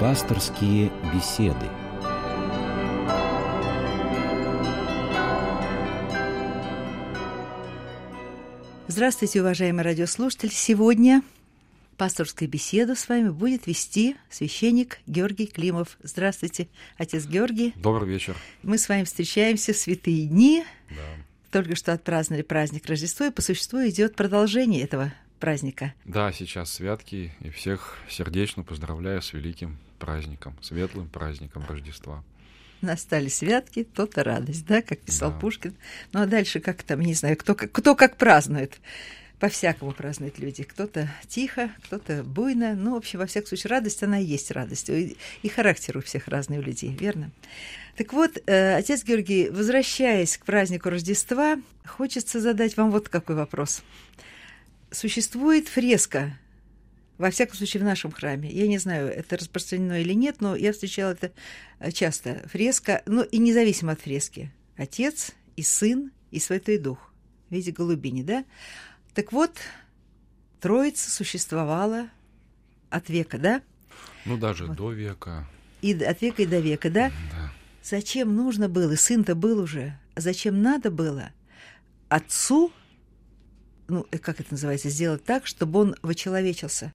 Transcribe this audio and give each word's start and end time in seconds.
Пасторские 0.00 0.90
беседы. 1.14 1.66
Здравствуйте, 8.88 9.42
уважаемый 9.42 9.84
радиослушатель. 9.84 10.50
Сегодня 10.50 11.22
пасторскую 11.98 12.48
беседу 12.48 12.96
с 12.96 13.10
вами 13.10 13.28
будет 13.28 13.66
вести 13.66 14.16
священник 14.30 15.00
Георгий 15.06 15.46
Климов. 15.46 15.98
Здравствуйте, 16.02 16.68
отец 16.96 17.26
Георгий. 17.26 17.74
Добрый 17.76 18.08
вечер. 18.08 18.34
Мы 18.62 18.78
с 18.78 18.88
вами 18.88 19.04
встречаемся 19.04 19.74
в 19.74 19.76
святые 19.76 20.28
дни. 20.28 20.64
Да. 20.88 20.96
Только 21.50 21.76
что 21.76 21.92
отпраздновали 21.92 22.42
праздник 22.42 22.86
Рождества, 22.86 23.26
и 23.26 23.30
по 23.30 23.42
существу 23.42 23.86
идет 23.86 24.16
продолжение 24.16 24.82
этого 24.82 25.12
праздника. 25.40 25.92
Да, 26.06 26.32
сейчас 26.32 26.72
святки, 26.72 27.34
и 27.40 27.50
всех 27.50 27.98
сердечно 28.08 28.62
поздравляю 28.62 29.20
с 29.20 29.34
великим 29.34 29.78
праздником, 30.00 30.56
светлым 30.60 31.08
праздником 31.08 31.64
Рождества. 31.68 32.24
Настали 32.80 33.28
святки, 33.28 33.84
то-то 33.84 34.24
радость, 34.24 34.66
да, 34.66 34.80
как 34.82 34.98
писал 35.00 35.30
Да. 35.30 35.38
Пушкин. 35.38 35.74
Ну 36.12 36.22
а 36.22 36.26
дальше 36.26 36.58
как 36.60 36.82
там, 36.82 37.00
не 37.00 37.14
знаю, 37.14 37.36
кто, 37.36 37.54
как- 37.54 37.70
кто 37.70 37.94
как 37.94 38.16
празднует. 38.16 38.80
По-всякому 39.38 39.92
празднуют 39.92 40.38
люди. 40.38 40.64
Кто-то 40.64 41.08
тихо, 41.28 41.70
кто-то 41.84 42.22
буйно. 42.24 42.74
Ну, 42.74 42.92
в 42.92 42.96
общем, 42.96 43.18
во 43.20 43.26
всяком 43.26 43.48
случае, 43.48 43.70
радость, 43.70 44.02
она 44.02 44.18
и 44.20 44.24
есть 44.24 44.50
радость. 44.50 44.90
И, 44.90 45.16
и 45.42 45.48
характер 45.48 45.96
у 45.96 46.02
всех 46.02 46.28
разный 46.28 46.58
у 46.58 46.62
людей, 46.62 46.94
верно? 46.94 47.30
Так 47.96 48.12
вот, 48.12 48.32
э, 48.46 48.74
отец 48.76 49.02
Георгий, 49.02 49.48
возвращаясь 49.48 50.36
к 50.36 50.44
празднику 50.44 50.90
Рождества, 50.90 51.56
хочется 51.86 52.38
задать 52.40 52.76
вам 52.76 52.90
вот 52.90 53.08
какой 53.08 53.34
вопрос. 53.36 53.82
Существует 54.90 55.68
фреска, 55.68 56.36
во 57.20 57.30
всяком 57.30 57.56
случае, 57.56 57.82
в 57.82 57.84
нашем 57.84 58.12
храме. 58.12 58.50
Я 58.50 58.66
не 58.66 58.78
знаю, 58.78 59.08
это 59.08 59.36
распространено 59.36 60.00
или 60.00 60.14
нет, 60.14 60.40
но 60.40 60.56
я 60.56 60.72
встречала 60.72 61.10
это 61.10 61.32
э, 61.78 61.92
часто. 61.92 62.48
Фреска, 62.48 63.02
ну 63.04 63.22
и 63.22 63.36
независимо 63.36 63.92
от 63.92 64.00
фрески. 64.00 64.50
Отец 64.78 65.32
и 65.54 65.62
сын 65.62 66.12
и 66.30 66.40
Святой 66.40 66.78
Дух 66.78 67.12
в 67.50 67.54
виде 67.54 67.72
голубини, 67.72 68.22
да? 68.22 68.46
Так 69.12 69.32
вот, 69.32 69.58
Троица 70.60 71.10
существовала 71.10 72.08
от 72.88 73.10
века, 73.10 73.36
да? 73.36 73.60
Ну, 74.24 74.38
даже 74.38 74.68
до 74.68 74.90
века. 74.90 75.46
И 75.82 75.92
от 75.92 76.22
века 76.22 76.42
и 76.42 76.46
до 76.46 76.60
века, 76.60 76.88
да? 76.88 77.10
Да. 77.32 77.52
Зачем 77.82 78.34
нужно 78.34 78.70
было, 78.70 78.92
и 78.92 78.96
сын-то 78.96 79.34
был 79.34 79.60
уже, 79.60 79.98
зачем 80.16 80.62
надо 80.62 80.90
было 80.90 81.32
отцу, 82.08 82.72
ну, 83.88 84.06
э, 84.10 84.16
как 84.16 84.40
это 84.40 84.52
называется, 84.52 84.88
сделать 84.88 85.22
так, 85.22 85.46
чтобы 85.46 85.80
он 85.80 85.96
вычеловечился, 86.00 86.94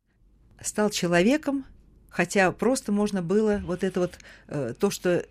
стал 0.66 0.90
человеком, 0.90 1.66
хотя 2.10 2.52
просто 2.52 2.92
можно 2.92 3.22
было 3.22 3.62
вот 3.66 3.84
это 3.84 4.00
вот, 4.02 4.18
э, 4.48 4.74
то, 4.80 4.90
что 4.90 5.26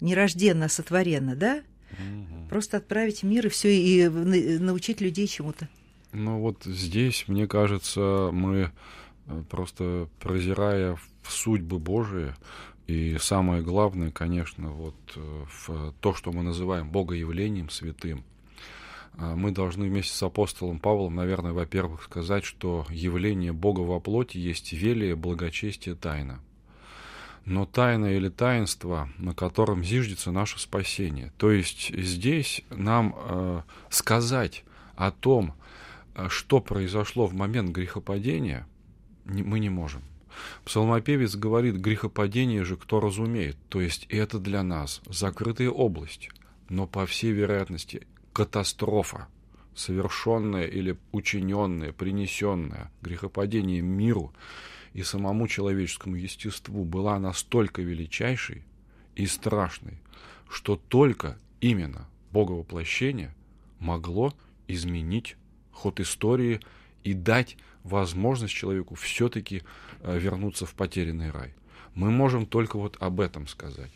нерожденно 0.00 0.68
сотворенно, 0.68 1.34
да, 1.36 1.62
Мгм. 1.98 2.48
просто 2.48 2.76
отправить 2.76 3.20
в 3.22 3.26
мир 3.26 3.46
и 3.46 3.48
все, 3.48 3.74
и 3.74 4.08
на- 4.08 4.58
научить 4.64 5.00
людей 5.00 5.26
чему-то. 5.26 5.68
Ну, 6.12 6.38
вот 6.40 6.64
здесь, 6.64 7.24
мне 7.28 7.46
кажется, 7.46 8.30
мы 8.32 8.70
э, 9.26 9.42
просто 9.50 10.08
прозирая 10.20 10.96
в 11.22 11.30
судьбы 11.32 11.78
Божии, 11.78 12.34
и 12.86 13.18
самое 13.20 13.62
главное, 13.62 14.10
конечно, 14.10 14.70
вот 14.70 14.94
э, 15.16 15.44
в 15.66 15.92
то, 16.00 16.14
что 16.14 16.32
мы 16.32 16.42
называем 16.42 16.88
Богоявлением 16.88 17.68
святым, 17.68 18.24
мы 19.16 19.50
должны 19.50 19.86
вместе 19.86 20.12
с 20.12 20.22
апостолом 20.22 20.78
Павлом, 20.78 21.14
наверное, 21.14 21.52
во-первых, 21.52 22.04
сказать, 22.04 22.44
что 22.44 22.86
явление 22.90 23.52
Бога 23.52 23.80
во 23.80 24.00
плоти 24.00 24.38
есть 24.38 24.72
велие, 24.72 25.16
благочестие, 25.16 25.94
тайна. 25.94 26.40
Но 27.44 27.64
тайна 27.64 28.14
или 28.14 28.28
таинство, 28.28 29.08
на 29.16 29.34
котором 29.34 29.82
зиждется 29.82 30.30
наше 30.30 30.60
спасение. 30.60 31.32
То 31.38 31.50
есть 31.50 31.90
здесь 31.96 32.62
нам 32.68 33.14
э, 33.16 33.62
сказать 33.88 34.64
о 34.96 35.10
том, 35.10 35.54
э, 36.14 36.28
что 36.28 36.60
произошло 36.60 37.26
в 37.26 37.32
момент 37.32 37.70
грехопадения, 37.70 38.66
мы 39.24 39.60
не 39.60 39.70
можем. 39.70 40.02
Псалмопевец 40.64 41.36
говорит, 41.36 41.76
грехопадение 41.76 42.64
же 42.64 42.76
кто 42.76 43.00
разумеет. 43.00 43.56
То 43.68 43.80
есть 43.80 44.06
это 44.10 44.38
для 44.38 44.62
нас 44.62 45.00
закрытая 45.08 45.70
область, 45.70 46.30
но 46.68 46.86
по 46.86 47.06
всей 47.06 47.32
вероятности 47.32 48.06
катастрофа, 48.38 49.26
совершенная 49.74 50.68
или 50.68 50.96
учиненная, 51.10 51.92
принесенная 51.92 52.92
грехопадение 53.02 53.82
миру 53.82 54.32
и 54.92 55.02
самому 55.02 55.48
человеческому 55.48 56.14
естеству 56.14 56.84
была 56.84 57.18
настолько 57.18 57.82
величайшей 57.82 58.62
и 59.16 59.26
страшной, 59.26 60.00
что 60.48 60.76
только 60.76 61.36
именно 61.60 62.08
Боговоплощение 62.30 63.34
могло 63.80 64.32
изменить 64.68 65.34
ход 65.72 65.98
истории 65.98 66.60
и 67.02 67.14
дать 67.14 67.56
возможность 67.82 68.54
человеку 68.54 68.94
все-таки 68.94 69.64
вернуться 70.04 70.64
в 70.64 70.74
потерянный 70.74 71.32
рай. 71.32 71.54
Мы 71.96 72.12
можем 72.12 72.46
только 72.46 72.78
вот 72.78 72.96
об 73.00 73.18
этом 73.18 73.48
сказать. 73.48 73.90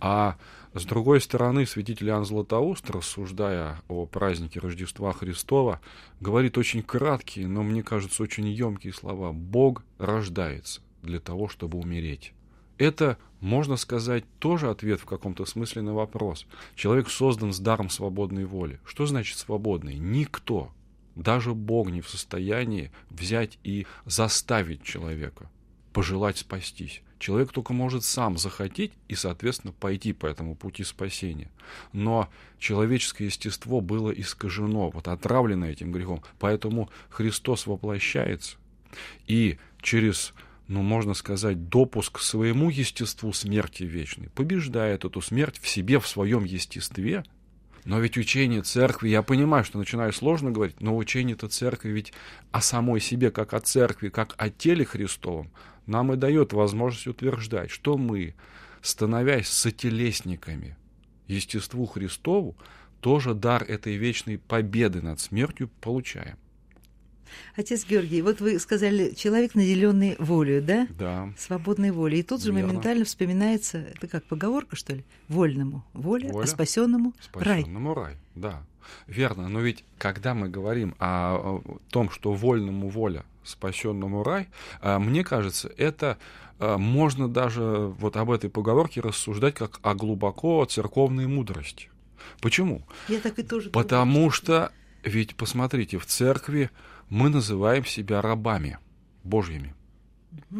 А 0.00 0.38
с 0.72 0.84
другой 0.84 1.20
стороны, 1.20 1.66
святитель 1.66 2.08
Иоанн 2.08 2.24
Златоуст, 2.24 2.88
рассуждая 2.90 3.82
о 3.88 4.06
празднике 4.06 4.60
Рождества 4.60 5.12
Христова, 5.12 5.80
говорит 6.20 6.56
очень 6.58 6.82
краткие, 6.82 7.48
но, 7.48 7.64
мне 7.64 7.82
кажется, 7.82 8.22
очень 8.22 8.46
емкие 8.46 8.92
слова. 8.92 9.32
Бог 9.32 9.82
рождается 9.98 10.80
для 11.02 11.18
того, 11.18 11.48
чтобы 11.48 11.78
умереть. 11.78 12.32
Это, 12.78 13.18
можно 13.40 13.76
сказать, 13.76 14.24
тоже 14.38 14.70
ответ 14.70 15.00
в 15.00 15.06
каком-то 15.06 15.44
смысле 15.44 15.82
на 15.82 15.92
вопрос. 15.92 16.46
Человек 16.76 17.10
создан 17.10 17.52
с 17.52 17.58
даром 17.58 17.90
свободной 17.90 18.44
воли. 18.44 18.78
Что 18.84 19.06
значит 19.06 19.38
свободный? 19.38 19.98
Никто, 19.98 20.70
даже 21.16 21.52
Бог 21.52 21.90
не 21.90 22.00
в 22.00 22.08
состоянии 22.08 22.92
взять 23.10 23.58
и 23.64 23.86
заставить 24.06 24.84
человека 24.84 25.50
пожелать 25.92 26.38
спастись. 26.38 27.02
Человек 27.20 27.52
только 27.52 27.74
может 27.74 28.02
сам 28.02 28.38
захотеть 28.38 28.92
и, 29.06 29.14
соответственно, 29.14 29.74
пойти 29.74 30.14
по 30.14 30.24
этому 30.24 30.56
пути 30.56 30.82
спасения. 30.84 31.50
Но 31.92 32.30
человеческое 32.58 33.26
естество 33.26 33.82
было 33.82 34.10
искажено, 34.10 34.88
вот 34.88 35.06
отравлено 35.06 35.66
этим 35.66 35.92
грехом. 35.92 36.22
Поэтому 36.38 36.88
Христос 37.10 37.66
воплощается 37.66 38.56
и 39.26 39.58
через, 39.82 40.32
ну, 40.66 40.80
можно 40.80 41.12
сказать, 41.12 41.68
допуск 41.68 42.16
к 42.16 42.22
своему 42.22 42.70
естеству 42.70 43.34
смерти 43.34 43.82
вечной 43.82 44.30
побеждает 44.30 45.04
эту 45.04 45.20
смерть 45.20 45.60
в 45.60 45.68
себе, 45.68 46.00
в 46.00 46.08
своем 46.08 46.44
естестве, 46.44 47.24
но 47.84 47.98
ведь 47.98 48.18
учение 48.18 48.62
церкви, 48.62 49.08
я 49.08 49.22
понимаю, 49.22 49.64
что 49.64 49.78
начинаю 49.78 50.12
сложно 50.12 50.50
говорить, 50.50 50.80
но 50.80 50.96
учение-то 50.96 51.48
церкви 51.48 51.90
ведь 51.90 52.12
о 52.52 52.60
самой 52.60 53.00
себе, 53.00 53.30
как 53.30 53.54
о 53.54 53.60
церкви, 53.60 54.08
как 54.08 54.34
о 54.36 54.50
теле 54.50 54.84
Христовом, 54.84 55.50
нам 55.86 56.12
и 56.12 56.16
дает 56.16 56.52
возможность 56.52 57.06
утверждать, 57.06 57.70
что 57.70 57.96
мы, 57.96 58.34
становясь 58.82 59.48
сотелесниками 59.48 60.76
естеству 61.26 61.86
Христову, 61.86 62.56
тоже 63.00 63.34
дар 63.34 63.62
этой 63.62 63.96
вечной 63.96 64.38
победы 64.38 65.00
над 65.00 65.20
смертью 65.20 65.70
получаем. 65.80 66.36
Отец 67.56 67.86
Георгий, 67.86 68.22
вот 68.22 68.40
вы 68.40 68.58
сказали, 68.58 69.14
человек, 69.14 69.54
наделенный 69.54 70.16
волей, 70.18 70.60
да? 70.60 70.86
Да. 70.98 71.32
Свободной 71.38 71.90
волей. 71.90 72.20
И 72.20 72.22
тут 72.22 72.42
же 72.42 72.52
Верно. 72.52 72.68
моментально 72.68 73.04
вспоминается, 73.04 73.78
это 73.78 74.08
как 74.08 74.24
поговорка, 74.24 74.76
что 74.76 74.94
ли? 74.94 75.04
Вольному 75.28 75.84
воля, 75.92 76.32
Воля. 76.32 76.44
а 76.44 76.46
спасенному 76.46 77.14
рай. 77.34 77.60
Спасенному 77.62 77.94
рай, 77.94 78.16
да. 78.34 78.62
Верно, 79.06 79.48
но 79.48 79.60
ведь 79.60 79.84
когда 79.98 80.34
мы 80.34 80.48
говорим 80.48 80.94
о 80.98 81.60
том, 81.90 82.10
что 82.10 82.32
вольному 82.32 82.88
воля, 82.88 83.24
спасенному 83.44 84.22
рай, 84.22 84.48
а, 84.80 84.98
мне 84.98 85.24
кажется, 85.24 85.72
это 85.76 86.18
а, 86.58 86.78
можно 86.78 87.28
даже 87.28 87.62
вот 87.62 88.16
об 88.16 88.30
этой 88.30 88.50
поговорке 88.50 89.00
рассуждать 89.00 89.54
как 89.54 89.80
о 89.82 89.94
глубоко 89.94 90.64
церковной 90.64 91.26
мудрости. 91.26 91.90
Почему? 92.40 92.82
Я 93.08 93.20
так 93.20 93.38
и 93.38 93.42
тоже 93.42 93.70
думаю. 93.70 93.72
Потому 93.84 94.30
что, 94.30 94.72
ведь 95.02 95.36
посмотрите, 95.36 95.98
в 95.98 96.06
церкви 96.06 96.70
мы 97.10 97.28
называем 97.28 97.84
себя 97.84 98.22
рабами 98.22 98.78
Божьими. 99.24 99.74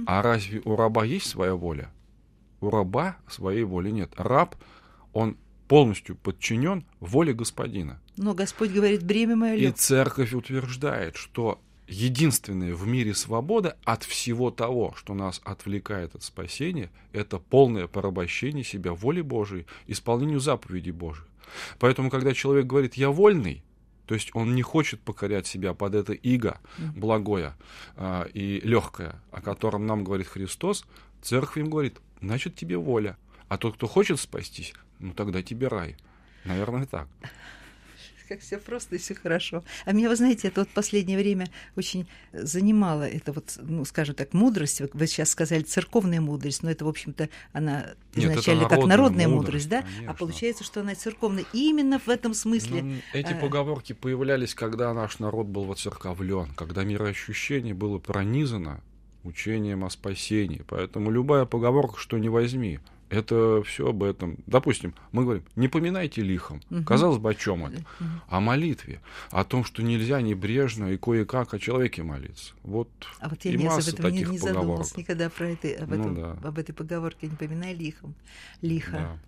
А 0.06 0.20
разве 0.20 0.60
у 0.64 0.76
раба 0.76 1.04
есть 1.04 1.26
своя 1.26 1.54
воля? 1.54 1.90
У 2.60 2.68
раба 2.68 3.16
своей 3.28 3.62
воли 3.62 3.90
нет. 3.90 4.12
Раб, 4.16 4.56
он 5.12 5.36
полностью 5.68 6.16
подчинен 6.16 6.84
воле 6.98 7.32
господина. 7.32 8.00
Но 8.16 8.34
Господь 8.34 8.70
говорит, 8.70 9.04
бремя 9.04 9.36
мое 9.36 9.54
И 9.54 9.66
лёг». 9.66 9.76
церковь 9.76 10.34
утверждает, 10.34 11.16
что 11.16 11.60
единственная 11.86 12.74
в 12.74 12.86
мире 12.86 13.14
свобода 13.14 13.76
от 13.84 14.02
всего 14.02 14.50
того, 14.50 14.92
что 14.96 15.14
нас 15.14 15.40
отвлекает 15.44 16.16
от 16.16 16.24
спасения, 16.24 16.90
это 17.12 17.38
полное 17.38 17.86
порабощение 17.86 18.64
себя 18.64 18.92
воле 18.92 19.22
Божией, 19.22 19.66
исполнению 19.86 20.40
заповедей 20.40 20.92
Божьих. 20.92 21.26
Поэтому, 21.78 22.10
когда 22.10 22.34
человек 22.34 22.66
говорит 22.66 22.94
«я 22.94 23.10
вольный», 23.10 23.62
то 24.10 24.14
есть 24.14 24.30
он 24.34 24.56
не 24.56 24.62
хочет 24.62 24.98
покорять 25.00 25.46
себя 25.46 25.72
под 25.72 25.94
это 25.94 26.12
иго 26.14 26.58
благое 26.96 27.54
а, 27.94 28.24
и 28.24 28.58
легкое, 28.64 29.22
о 29.30 29.40
котором 29.40 29.86
нам 29.86 30.02
говорит 30.02 30.26
Христос, 30.26 30.84
Церковь 31.22 31.58
им 31.58 31.70
говорит, 31.70 32.00
значит, 32.20 32.56
тебе 32.56 32.76
воля. 32.76 33.16
А 33.46 33.56
тот, 33.56 33.76
кто 33.76 33.86
хочет 33.86 34.18
спастись, 34.18 34.74
ну 34.98 35.12
тогда 35.12 35.44
тебе 35.44 35.68
рай. 35.68 35.96
Наверное, 36.44 36.86
так 36.86 37.06
как 38.30 38.40
все 38.40 38.58
просто 38.58 38.94
и 38.94 38.98
все 38.98 39.16
хорошо. 39.16 39.64
А 39.84 39.92
меня, 39.92 40.08
вы 40.08 40.14
знаете, 40.14 40.46
это 40.46 40.60
вот 40.60 40.68
последнее 40.68 41.18
время 41.18 41.48
очень 41.76 42.06
занимало, 42.32 43.02
это 43.02 43.32
вот, 43.32 43.58
ну, 43.60 43.84
скажем 43.84 44.14
так, 44.14 44.32
мудрость, 44.34 44.80
вы 44.92 45.06
сейчас 45.08 45.30
сказали 45.30 45.62
церковная 45.62 46.20
мудрость, 46.20 46.62
но 46.62 46.70
это, 46.70 46.84
в 46.84 46.88
общем-то, 46.88 47.28
она 47.52 47.90
Нет, 48.14 48.30
изначально 48.30 48.68
как 48.68 48.84
народная 48.84 49.26
мудрость, 49.26 49.66
мудрость 49.66 49.68
да? 49.68 49.78
А 49.78 49.82
конечно. 49.82 50.10
А 50.12 50.14
получается, 50.14 50.62
что 50.62 50.80
она 50.80 50.94
церковная 50.94 51.44
именно 51.52 51.98
в 51.98 52.08
этом 52.08 52.32
смысле. 52.34 52.82
Ну, 52.82 52.94
эти 53.12 53.32
а... 53.32 53.34
поговорки 53.34 53.94
появлялись, 53.94 54.54
когда 54.54 54.94
наш 54.94 55.18
народ 55.18 55.48
был 55.48 55.64
воцерковлен, 55.64 56.52
когда 56.54 56.84
мироощущение 56.84 57.74
было 57.74 57.98
пронизано 57.98 58.80
учением 59.24 59.84
о 59.84 59.90
спасении. 59.90 60.62
Поэтому 60.68 61.10
любая 61.10 61.46
поговорка, 61.46 61.98
что 61.98 62.16
не 62.16 62.28
возьми, 62.28 62.78
это 63.10 63.62
все 63.64 63.88
об 63.88 64.02
этом. 64.02 64.38
Допустим, 64.46 64.94
мы 65.12 65.24
говорим, 65.24 65.44
не 65.56 65.68
поминайте 65.68 66.22
лихом. 66.22 66.60
Угу. 66.70 66.84
Казалось 66.84 67.18
бы, 67.18 67.30
о 67.30 67.34
чем 67.34 67.66
это? 67.66 67.78
Угу. 67.78 68.08
О 68.28 68.40
молитве. 68.40 69.00
О 69.30 69.44
том, 69.44 69.64
что 69.64 69.82
нельзя 69.82 70.20
небрежно 70.22 70.86
и 70.86 70.96
кое-как 70.96 71.52
о 71.52 71.58
человеке 71.58 72.02
молиться. 72.02 72.54
Вот, 72.62 72.88
а 73.18 73.28
вот 73.28 73.44
я 73.44 73.52
и 73.52 73.56
не, 73.56 73.64
масса 73.64 73.90
об 73.90 73.94
этом 73.94 74.10
таких 74.10 74.28
не, 74.28 74.32
не 74.32 74.38
задумывалась 74.38 74.96
никогда 74.96 75.28
про 75.28 75.50
это, 75.50 75.82
об, 75.82 75.90
ну, 75.90 75.94
этом, 75.96 76.14
да. 76.14 76.48
об 76.48 76.58
этой 76.58 76.72
поговорке, 76.72 77.26
не 77.26 77.36
поминай 77.36 77.74
лихом. 77.74 78.14
Лихо. 78.62 78.92
Да. 78.92 79.18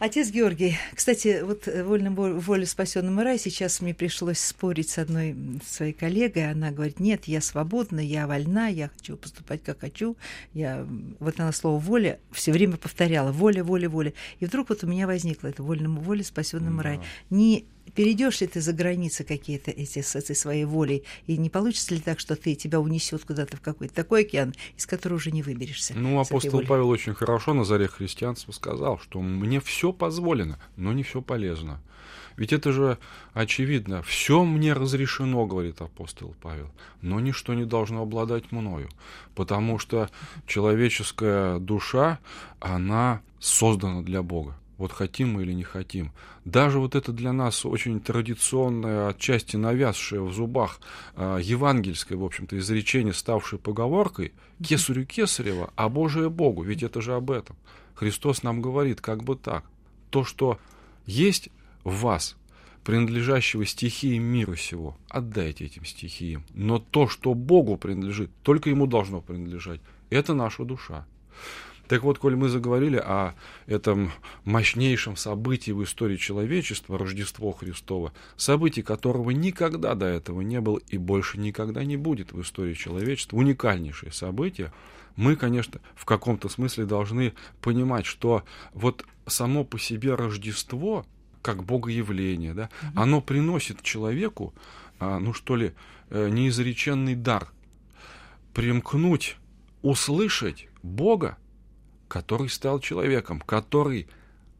Отец 0.00 0.30
Георгий, 0.30 0.78
кстати, 0.94 1.42
вот 1.42 1.66
вольным 1.66 2.14
воле 2.14 2.64
спасенному 2.64 3.22
рай 3.22 3.38
сейчас 3.38 3.82
мне 3.82 3.92
пришлось 3.92 4.38
спорить 4.38 4.88
с 4.88 4.96
одной 4.96 5.36
своей 5.62 5.92
коллегой. 5.92 6.50
Она 6.50 6.70
говорит, 6.70 7.00
нет, 7.00 7.26
я 7.26 7.42
свободна, 7.42 8.00
я 8.00 8.26
вольна, 8.26 8.68
я 8.68 8.88
хочу 8.88 9.18
поступать 9.18 9.62
как 9.62 9.80
хочу. 9.80 10.16
Я... 10.54 10.86
Вот 11.18 11.38
она 11.38 11.52
слово 11.52 11.78
воля 11.78 12.18
все 12.32 12.50
время 12.50 12.78
повторяла. 12.78 13.30
Воля, 13.30 13.62
воля, 13.62 13.90
воля. 13.90 14.14
И 14.38 14.46
вдруг 14.46 14.70
вот 14.70 14.82
у 14.84 14.86
меня 14.86 15.06
возникло 15.06 15.48
это 15.48 15.62
вольному 15.62 16.00
воле 16.00 16.24
спасенному 16.24 16.78
да. 16.78 16.82
рай. 16.82 17.00
Не 17.28 17.66
перейдешь 17.94 18.40
ли 18.40 18.46
ты 18.46 18.60
за 18.60 18.72
границы 18.72 19.24
какие-то 19.24 19.70
эти 19.70 20.02
с 20.02 20.16
этой 20.16 20.36
своей 20.36 20.64
волей, 20.64 21.04
и 21.26 21.36
не 21.36 21.50
получится 21.50 21.94
ли 21.94 22.00
так, 22.00 22.20
что 22.20 22.36
ты 22.36 22.54
тебя 22.54 22.80
унесет 22.80 23.24
куда-то 23.24 23.56
в 23.56 23.60
какой-то 23.60 23.94
такой 23.94 24.22
океан, 24.22 24.54
из 24.76 24.86
которого 24.86 25.16
уже 25.16 25.30
не 25.30 25.42
выберешься? 25.42 25.94
Ну, 25.94 26.18
апостол 26.20 26.62
Павел 26.66 26.88
очень 26.88 27.14
хорошо 27.14 27.54
на 27.54 27.64
заре 27.64 27.88
христианства 27.88 28.52
сказал, 28.52 28.98
что 28.98 29.20
мне 29.20 29.60
все 29.60 29.92
позволено, 29.92 30.58
но 30.76 30.92
не 30.92 31.02
все 31.02 31.20
полезно. 31.20 31.80
Ведь 32.36 32.52
это 32.52 32.72
же 32.72 32.98
очевидно. 33.34 34.02
Все 34.02 34.44
мне 34.44 34.72
разрешено, 34.72 35.46
говорит 35.46 35.80
апостол 35.80 36.34
Павел, 36.40 36.70
но 37.02 37.20
ничто 37.20 37.54
не 37.54 37.64
должно 37.64 38.02
обладать 38.02 38.50
мною, 38.50 38.88
потому 39.34 39.78
что 39.78 40.08
человеческая 40.46 41.58
душа, 41.58 42.18
она 42.58 43.20
создана 43.40 44.02
для 44.02 44.22
Бога 44.22 44.56
вот 44.80 44.92
хотим 44.92 45.34
мы 45.34 45.42
или 45.42 45.52
не 45.52 45.62
хотим. 45.62 46.10
Даже 46.46 46.78
вот 46.78 46.94
это 46.94 47.12
для 47.12 47.34
нас 47.34 47.66
очень 47.66 48.00
традиционное, 48.00 49.08
отчасти 49.08 49.56
навязшее 49.56 50.22
в 50.22 50.32
зубах 50.32 50.80
э, 51.16 51.38
евангельское, 51.42 52.16
в 52.16 52.24
общем-то, 52.24 52.58
изречение, 52.58 53.12
ставшее 53.12 53.60
поговоркой, 53.60 54.32
«Кесарю 54.64 55.04
Кесарева, 55.04 55.70
а 55.76 55.90
Божие 55.90 56.30
Богу», 56.30 56.62
ведь 56.62 56.82
это 56.82 57.02
же 57.02 57.14
об 57.14 57.30
этом. 57.30 57.56
Христос 57.94 58.42
нам 58.42 58.62
говорит, 58.62 59.02
как 59.02 59.22
бы 59.22 59.36
так. 59.36 59.66
То, 60.08 60.24
что 60.24 60.58
есть 61.04 61.50
в 61.84 62.00
вас, 62.00 62.36
принадлежащего 62.82 63.66
стихиям 63.66 64.24
мира 64.24 64.56
сего, 64.56 64.96
отдайте 65.10 65.66
этим 65.66 65.84
стихиям. 65.84 66.42
Но 66.54 66.78
то, 66.78 67.06
что 67.06 67.34
Богу 67.34 67.76
принадлежит, 67.76 68.30
только 68.42 68.70
Ему 68.70 68.86
должно 68.86 69.20
принадлежать. 69.20 69.82
Это 70.08 70.32
наша 70.32 70.64
душа. 70.64 71.06
Так 71.90 72.04
вот, 72.04 72.20
коль 72.20 72.36
мы 72.36 72.48
заговорили 72.48 72.98
о 72.98 73.34
этом 73.66 74.12
мощнейшем 74.44 75.16
событии 75.16 75.72
в 75.72 75.82
истории 75.82 76.16
человечества, 76.18 76.96
Рождество 76.96 77.50
Христово, 77.50 78.12
событие 78.36 78.84
которого 78.84 79.32
никогда 79.32 79.96
до 79.96 80.06
этого 80.06 80.40
не 80.40 80.60
было 80.60 80.78
и 80.86 80.98
больше 80.98 81.40
никогда 81.40 81.82
не 81.82 81.96
будет 81.96 82.30
в 82.30 82.40
истории 82.42 82.74
человечества, 82.74 83.38
уникальнейшее 83.38 84.12
событие, 84.12 84.72
мы, 85.16 85.34
конечно, 85.34 85.80
в 85.96 86.04
каком-то 86.04 86.48
смысле 86.48 86.84
должны 86.84 87.32
понимать, 87.60 88.06
что 88.06 88.44
вот 88.72 89.04
само 89.26 89.64
по 89.64 89.76
себе 89.76 90.14
Рождество, 90.14 91.04
как 91.42 91.64
богоявление, 91.64 92.54
да, 92.54 92.70
mm 92.82 92.92
оно 92.94 93.20
приносит 93.20 93.82
человеку, 93.82 94.54
а, 95.00 95.18
ну 95.18 95.32
что 95.32 95.56
ли, 95.56 95.72
э, 96.10 96.28
неизреченный 96.28 97.16
дар 97.16 97.50
примкнуть, 98.54 99.38
услышать 99.82 100.68
Бога 100.84 101.36
который 102.10 102.48
стал 102.48 102.80
человеком, 102.80 103.40
который 103.40 104.08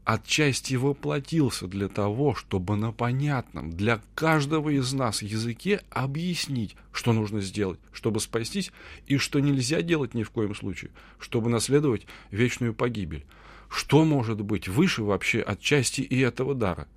отчасти 0.05 0.75
воплотился 0.75 1.67
для 1.67 1.89
того, 1.89 2.33
чтобы 2.33 2.77
на 2.77 2.93
понятном 2.93 3.71
для 3.71 4.01
каждого 4.15 4.69
из 4.69 4.93
нас 4.93 5.21
языке 5.21 5.81
объяснить, 5.89 6.77
что 6.93 7.11
нужно 7.11 7.41
сделать, 7.41 7.77
чтобы 7.91 8.21
спастись, 8.21 8.71
и 9.05 9.17
что 9.17 9.41
нельзя 9.41 9.81
делать 9.81 10.13
ни 10.13 10.23
в 10.23 10.31
коем 10.31 10.55
случае, 10.55 10.91
чтобы 11.19 11.49
наследовать 11.49 12.07
вечную 12.31 12.73
погибель. 12.73 13.25
Что 13.69 14.05
может 14.05 14.41
быть 14.41 14.69
выше 14.69 15.03
вообще 15.03 15.41
отчасти 15.41 15.99
и 15.99 16.19
этого 16.19 16.55
дара? 16.55 16.87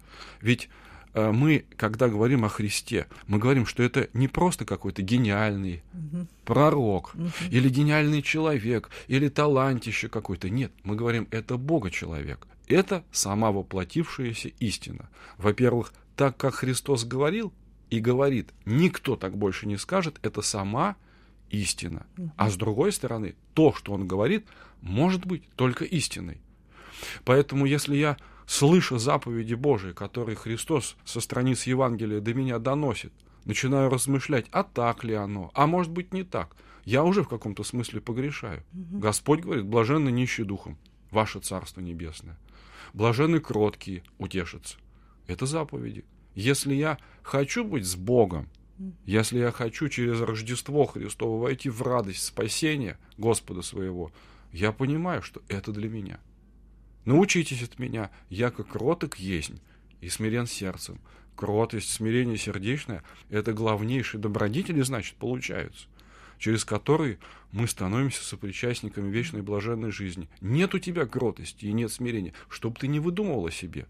Ведь 0.41 0.69
мы, 1.15 1.65
когда 1.77 2.09
говорим 2.09 2.45
о 2.45 2.49
Христе, 2.49 3.07
мы 3.27 3.39
говорим, 3.39 3.67
что 3.67 3.83
это 3.83 4.09
не 4.13 4.29
просто 4.29 4.65
какой-то 4.65 5.03
гениальный 5.03 5.83
угу. 5.93 6.27
пророк 6.45 7.15
угу. 7.15 7.29
или 7.51 7.69
гениальный 7.69 8.23
человек 8.23 8.91
или 9.07 9.29
талантище 9.29 10.09
какой-то. 10.09 10.51
Нет, 10.51 10.73
мы 10.83 10.97
говорим, 10.97 11.29
это 11.31 11.57
Бога-человек. 11.57 12.47
Это 12.67 13.05
сама 13.13 13.53
воплотившаяся 13.53 14.49
истина. 14.59 15.09
Во-первых, 15.39 15.93
так 16.17 16.37
как 16.37 16.55
Христос 16.55 17.05
говорил 17.05 17.53
и 17.91 18.01
говорит, 18.01 18.51
никто 18.65 19.17
так 19.17 19.37
больше 19.37 19.67
не 19.67 19.77
скажет, 19.77 20.19
это 20.23 20.43
сама 20.43 20.97
истина. 21.51 22.07
А 22.37 22.51
с 22.51 22.57
другой 22.57 22.93
стороны, 22.93 23.35
то, 23.53 23.73
что 23.73 23.93
он 23.93 24.09
говорит, 24.09 24.47
может 24.81 25.27
быть 25.27 25.49
только 25.57 25.85
истиной. 25.85 26.41
Поэтому 27.25 27.67
если 27.67 27.97
я 27.97 28.17
слыша 28.47 28.99
заповеди 28.99 29.55
Божии, 29.55 29.93
которые 29.93 30.37
Христос 30.37 30.97
со 31.05 31.21
страниц 31.21 31.65
Евангелия 31.65 32.21
до 32.21 32.35
меня 32.35 32.59
доносит, 32.59 33.13
начинаю 33.45 33.91
размышлять, 33.91 34.47
а 34.51 34.63
так 34.63 35.05
ли 35.05 35.15
оно, 35.15 35.51
а 35.55 35.67
может 35.67 35.93
быть 35.93 36.13
не 36.13 36.23
так. 36.23 36.57
Я 36.85 37.05
уже 37.05 37.23
в 37.23 37.29
каком-то 37.29 37.65
смысле 37.65 38.01
погрешаю. 38.01 38.63
Угу. 38.73 38.99
Господь 38.99 39.41
говорит, 39.41 39.65
блаженны 39.65 40.11
нищие 40.11 40.47
духом, 40.47 40.79
ваше 41.11 41.41
Царство 41.41 41.81
Небесное. 41.81 42.39
Блаженны 42.93 43.41
кроткие, 43.41 44.03
утешатся. 44.19 44.77
Это 45.27 45.47
заповеди. 45.47 46.05
Если 46.35 46.75
я 46.75 46.99
хочу 47.23 47.65
быть 47.65 47.87
с 47.87 47.97
Богом, 47.97 48.49
если 49.07 49.39
я 49.39 49.53
хочу 49.53 49.89
через 49.89 50.21
Рождество 50.21 50.85
Христово 50.85 51.41
войти 51.41 51.71
в 51.71 51.81
радость 51.83 52.25
спасения 52.25 52.99
Господа 53.17 53.63
своего, 53.63 54.13
я 54.53 54.73
понимаю, 54.73 55.23
что 55.23 55.43
это 55.49 55.73
для 55.73 55.89
меня– 55.89 56.21
Научитесь 57.05 57.63
от 57.63 57.79
меня, 57.79 58.11
я 58.31 58.51
как 58.51 58.69
кроток 58.69 59.19
есть 59.19 59.53
и 60.01 60.09
смирен 60.09 60.47
сердцем. 60.47 61.01
Кротость, 61.37 61.91
смирение 61.91 62.37
сердечное– 62.37 63.03
это 63.31 63.53
главнейшие 63.53 64.21
добродетели, 64.21 64.81
значит, 64.83 65.17
получаются, 65.17 65.89
через 66.39 66.65
которые 66.65 67.19
мы 67.51 67.67
становимся 67.67 68.23
сопричастниками 68.23 69.11
вечной 69.11 69.43
блаженной 69.43 69.91
жизни. 69.91 70.29
Нет 70.41 70.75
у 70.75 70.79
тебя 70.79 71.07
кротости 71.07 71.67
и 71.67 71.73
нет 71.73 71.91
смирения, 71.93 72.33
чтобы 72.49 72.79
ты 72.79 72.87
не 72.87 73.01
выдумывал 73.01 73.47
о 73.47 73.51
себе. 73.51 73.87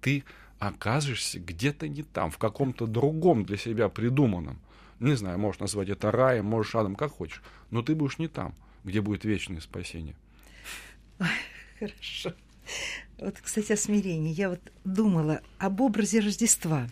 Ты 0.00 0.24
оказываешься 0.58 1.40
где-то 1.40 1.88
не 1.88 2.04
там, 2.04 2.30
в 2.30 2.38
каком-то 2.38 2.86
другом 2.86 3.44
для 3.44 3.56
себя 3.56 3.88
придуманном. 3.88 4.60
Не 5.00 5.16
знаю, 5.16 5.38
можешь 5.38 5.60
назвать 5.60 5.88
это 5.88 6.12
раем, 6.12 6.46
можешь 6.46 6.76
адом, 6.76 6.94
как 6.94 7.10
хочешь, 7.10 7.42
но 7.70 7.82
ты 7.82 7.96
будешь 7.96 8.18
не 8.18 8.28
там, 8.28 8.54
где 8.84 9.00
будет 9.00 9.24
вечное 9.24 9.60
спасение. 9.60 10.14
Хорошо. 11.82 12.34
Вот, 13.18 13.36
кстати, 13.40 13.72
о 13.72 13.76
смирении. 13.76 14.32
Я 14.32 14.50
вот 14.50 14.60
думала 14.84 15.40
об 15.58 15.80
образе 15.80 16.20
Рождества. 16.20 16.88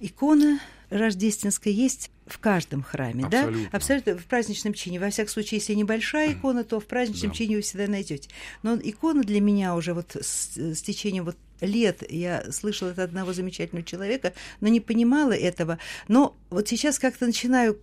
Икона 0.00 0.60
рождественская 0.90 1.72
есть 1.72 2.10
в 2.26 2.38
каждом 2.38 2.82
храме, 2.82 3.24
Абсолютно. 3.24 3.62
да? 3.62 3.76
Абсолютно 3.76 4.18
в 4.18 4.24
праздничном 4.24 4.74
чине. 4.74 5.00
Во 5.00 5.10
всяком 5.10 5.30
случае, 5.30 5.58
если 5.58 5.74
небольшая 5.74 6.32
икона, 6.32 6.64
то 6.64 6.80
в 6.80 6.86
праздничном 6.86 7.30
да. 7.30 7.36
чине 7.36 7.56
вы 7.56 7.62
всегда 7.62 7.86
найдете. 7.86 8.28
Но 8.62 8.78
икона 8.82 9.22
для 9.22 9.40
меня 9.40 9.74
уже 9.74 9.94
вот 9.94 10.16
с, 10.20 10.56
с 10.56 10.82
течением 10.82 11.24
вот 11.24 11.36
лет 11.60 12.02
я 12.10 12.50
слышала 12.52 12.92
от 12.92 12.98
одного 12.98 13.32
замечательного 13.32 13.84
человека, 13.84 14.34
но 14.60 14.68
не 14.68 14.80
понимала 14.80 15.32
этого. 15.32 15.78
Но 16.06 16.36
вот 16.50 16.68
сейчас 16.68 16.98
как-то 16.98 17.26
начинаю 17.26 17.78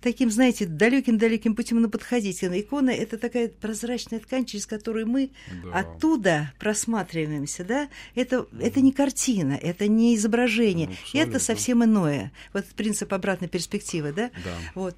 таким, 0.00 0.30
знаете, 0.30 0.66
далеким-далеким 0.66 1.54
путем 1.54 1.80
на 1.80 1.88
подходить. 1.88 2.42
Икона– 2.42 2.90
это 2.90 3.18
такая 3.18 3.48
прозрачная 3.48 4.20
ткань, 4.20 4.44
через 4.44 4.66
которую 4.66 5.06
мы 5.06 5.30
да. 5.64 5.80
оттуда 5.80 6.52
просматриваемся, 6.58 7.64
да? 7.64 7.88
Это, 8.14 8.36
mm. 8.36 8.62
это 8.62 8.80
не 8.80 8.92
картина, 8.92 9.58
это 9.60 9.88
не 9.88 10.14
изображение, 10.16 10.90
ну, 11.12 11.20
это 11.20 11.38
совсем 11.38 11.84
иное. 11.84 12.32
Вот 12.52 12.66
принцип 12.76 13.12
обратной 13.12 13.48
перспективы, 13.48 14.12
да? 14.12 14.30
да. 14.44 14.56
Вот. 14.74 14.96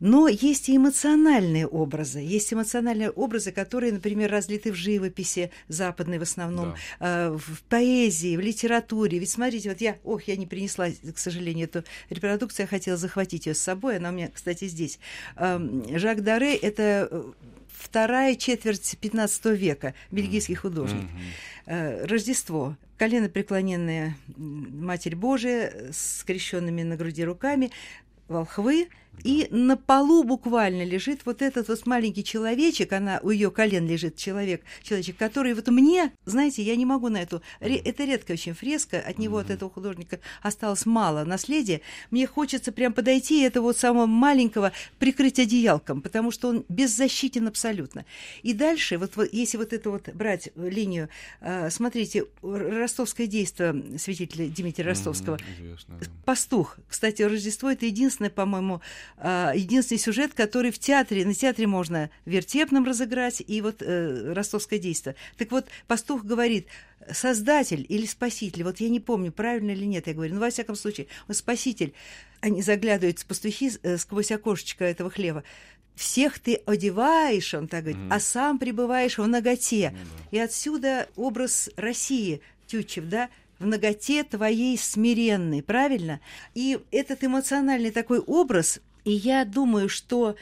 Но 0.00 0.28
есть 0.28 0.68
и 0.68 0.76
эмоциональные 0.76 1.66
образы. 1.66 2.20
Есть 2.20 2.52
эмоциональные 2.52 3.10
образы, 3.10 3.52
которые, 3.52 3.92
например, 3.92 4.30
разлиты 4.30 4.72
в 4.72 4.74
живописи 4.74 5.50
западной 5.68 6.18
в 6.18 6.22
основном, 6.22 6.74
да. 6.98 7.28
э, 7.28 7.36
в 7.36 7.62
поэзии, 7.64 8.36
в 8.36 8.40
литературе. 8.40 9.18
Ведь 9.18 9.30
смотрите, 9.30 9.68
вот 9.68 9.80
я, 9.80 9.98
ох, 10.02 10.24
я 10.24 10.36
не 10.36 10.46
принесла, 10.46 10.88
к 10.90 11.18
сожалению, 11.18 11.66
эту 11.66 11.84
репродукцию, 12.08 12.64
я 12.64 12.68
хотела 12.68 12.96
захватить 12.96 13.46
ее 13.46 13.54
с 13.54 13.60
собой, 13.60 13.98
она 13.98 14.08
у 14.08 14.12
меня, 14.12 14.30
кстати, 14.32 14.66
здесь. 14.66 14.98
Э, 15.36 15.60
Жак 15.94 16.24
Даре– 16.24 16.56
это 16.56 17.08
э, 17.10 17.32
вторая 17.68 18.36
четверть 18.36 18.96
XV 19.00 19.54
века, 19.54 19.94
бельгийский 20.10 20.54
художник. 20.54 21.08
Mm-hmm. 21.66 22.06
Рождество. 22.06 22.76
Колено 22.96 23.28
преклоненная 23.28 24.16
Матерь 24.36 25.14
Божия 25.14 25.90
с 25.92 26.20
скрещенными 26.20 26.82
на 26.82 26.96
груди 26.96 27.24
руками, 27.24 27.70
волхвы, 28.28 28.88
и 29.24 29.48
на 29.50 29.76
полу 29.76 30.24
буквально 30.24 30.84
лежит 30.84 31.20
вот 31.24 31.42
этот 31.42 31.68
вот 31.68 31.86
маленький 31.86 32.24
человечек, 32.24 32.92
она 32.92 33.20
у 33.22 33.30
ее 33.30 33.50
колен 33.50 33.86
лежит 33.86 34.16
человек, 34.16 34.62
человечек, 34.82 35.16
который 35.16 35.54
вот 35.54 35.68
мне, 35.68 36.12
знаете, 36.24 36.62
я 36.62 36.76
не 36.76 36.86
могу 36.86 37.08
на 37.08 37.22
эту, 37.22 37.42
это 37.60 38.04
редко 38.04 38.32
очень 38.32 38.54
фреска, 38.54 38.98
от 38.98 39.18
него, 39.18 39.38
от 39.38 39.50
этого 39.50 39.70
художника 39.70 40.20
осталось 40.42 40.86
мало 40.86 41.24
наследия. 41.24 41.80
Мне 42.10 42.26
хочется 42.26 42.72
прям 42.72 42.92
подойти 42.92 43.42
и 43.42 43.44
этого 43.44 43.64
вот 43.64 43.76
самого 43.76 44.06
маленького 44.06 44.72
прикрыть 44.98 45.38
одеялком, 45.38 46.00
потому 46.00 46.30
что 46.30 46.48
он 46.48 46.64
беззащитен 46.68 47.46
абсолютно. 47.46 48.04
И 48.42 48.54
дальше, 48.54 48.98
вот, 48.98 49.16
вот 49.16 49.32
если 49.32 49.58
вот 49.58 49.72
это 49.72 49.90
вот 49.90 50.08
брать 50.10 50.50
линию, 50.56 51.08
э, 51.40 51.70
смотрите, 51.70 52.26
ростовское 52.42 53.26
действие 53.26 53.98
святителя 53.98 54.48
Дмитрия 54.48 54.86
Ростовского, 54.86 55.38
известно, 55.58 55.98
да. 56.00 56.06
пастух. 56.24 56.78
Кстати, 56.88 57.22
Рождество 57.22 57.70
это 57.70 57.86
единственное, 57.86 58.30
по-моему, 58.30 58.80
а, 59.16 59.52
единственный 59.54 59.98
сюжет, 59.98 60.34
который 60.34 60.70
в 60.70 60.78
театре, 60.78 61.24
на 61.24 61.34
театре 61.34 61.66
можно 61.66 62.10
вертепным 62.24 62.84
разыграть, 62.84 63.42
и 63.46 63.60
вот 63.60 63.82
э, 63.82 64.32
ростовское 64.32 64.78
действие. 64.78 65.16
Так 65.36 65.50
вот, 65.50 65.66
пастух 65.86 66.24
говорит, 66.24 66.66
создатель 67.12 67.84
или 67.88 68.06
спаситель, 68.06 68.64
вот 68.64 68.80
я 68.80 68.88
не 68.88 69.00
помню, 69.00 69.32
правильно 69.32 69.70
или 69.70 69.84
нет, 69.84 70.06
я 70.06 70.14
говорю, 70.14 70.34
ну, 70.34 70.40
во 70.40 70.50
всяком 70.50 70.76
случае, 70.76 71.06
он 71.28 71.34
спаситель. 71.34 71.94
Они 72.40 72.62
заглядывают 72.62 73.24
пастухи 73.26 73.72
э, 73.82 73.98
сквозь 73.98 74.32
окошечко 74.32 74.84
этого 74.84 75.10
хлева. 75.10 75.44
Всех 75.94 76.38
ты 76.38 76.54
одеваешь, 76.66 77.52
он 77.52 77.68
так 77.68 77.84
говорит, 77.84 78.00
mm-hmm. 78.00 78.14
а 78.14 78.20
сам 78.20 78.58
пребываешь 78.58 79.18
в 79.18 79.26
ноготе. 79.26 79.92
Mm-hmm. 79.92 80.28
И 80.30 80.38
отсюда 80.38 81.08
образ 81.16 81.68
России, 81.76 82.40
Тютчев, 82.66 83.04
да, 83.06 83.28
в 83.58 83.66
ноготе 83.66 84.24
твоей 84.24 84.78
смиренной, 84.78 85.62
правильно? 85.62 86.20
И 86.54 86.78
этот 86.90 87.22
эмоциональный 87.22 87.90
такой 87.90 88.18
образ, 88.18 88.80
и 89.04 89.12
я 89.12 89.44
думаю, 89.44 89.88
что 89.88 90.36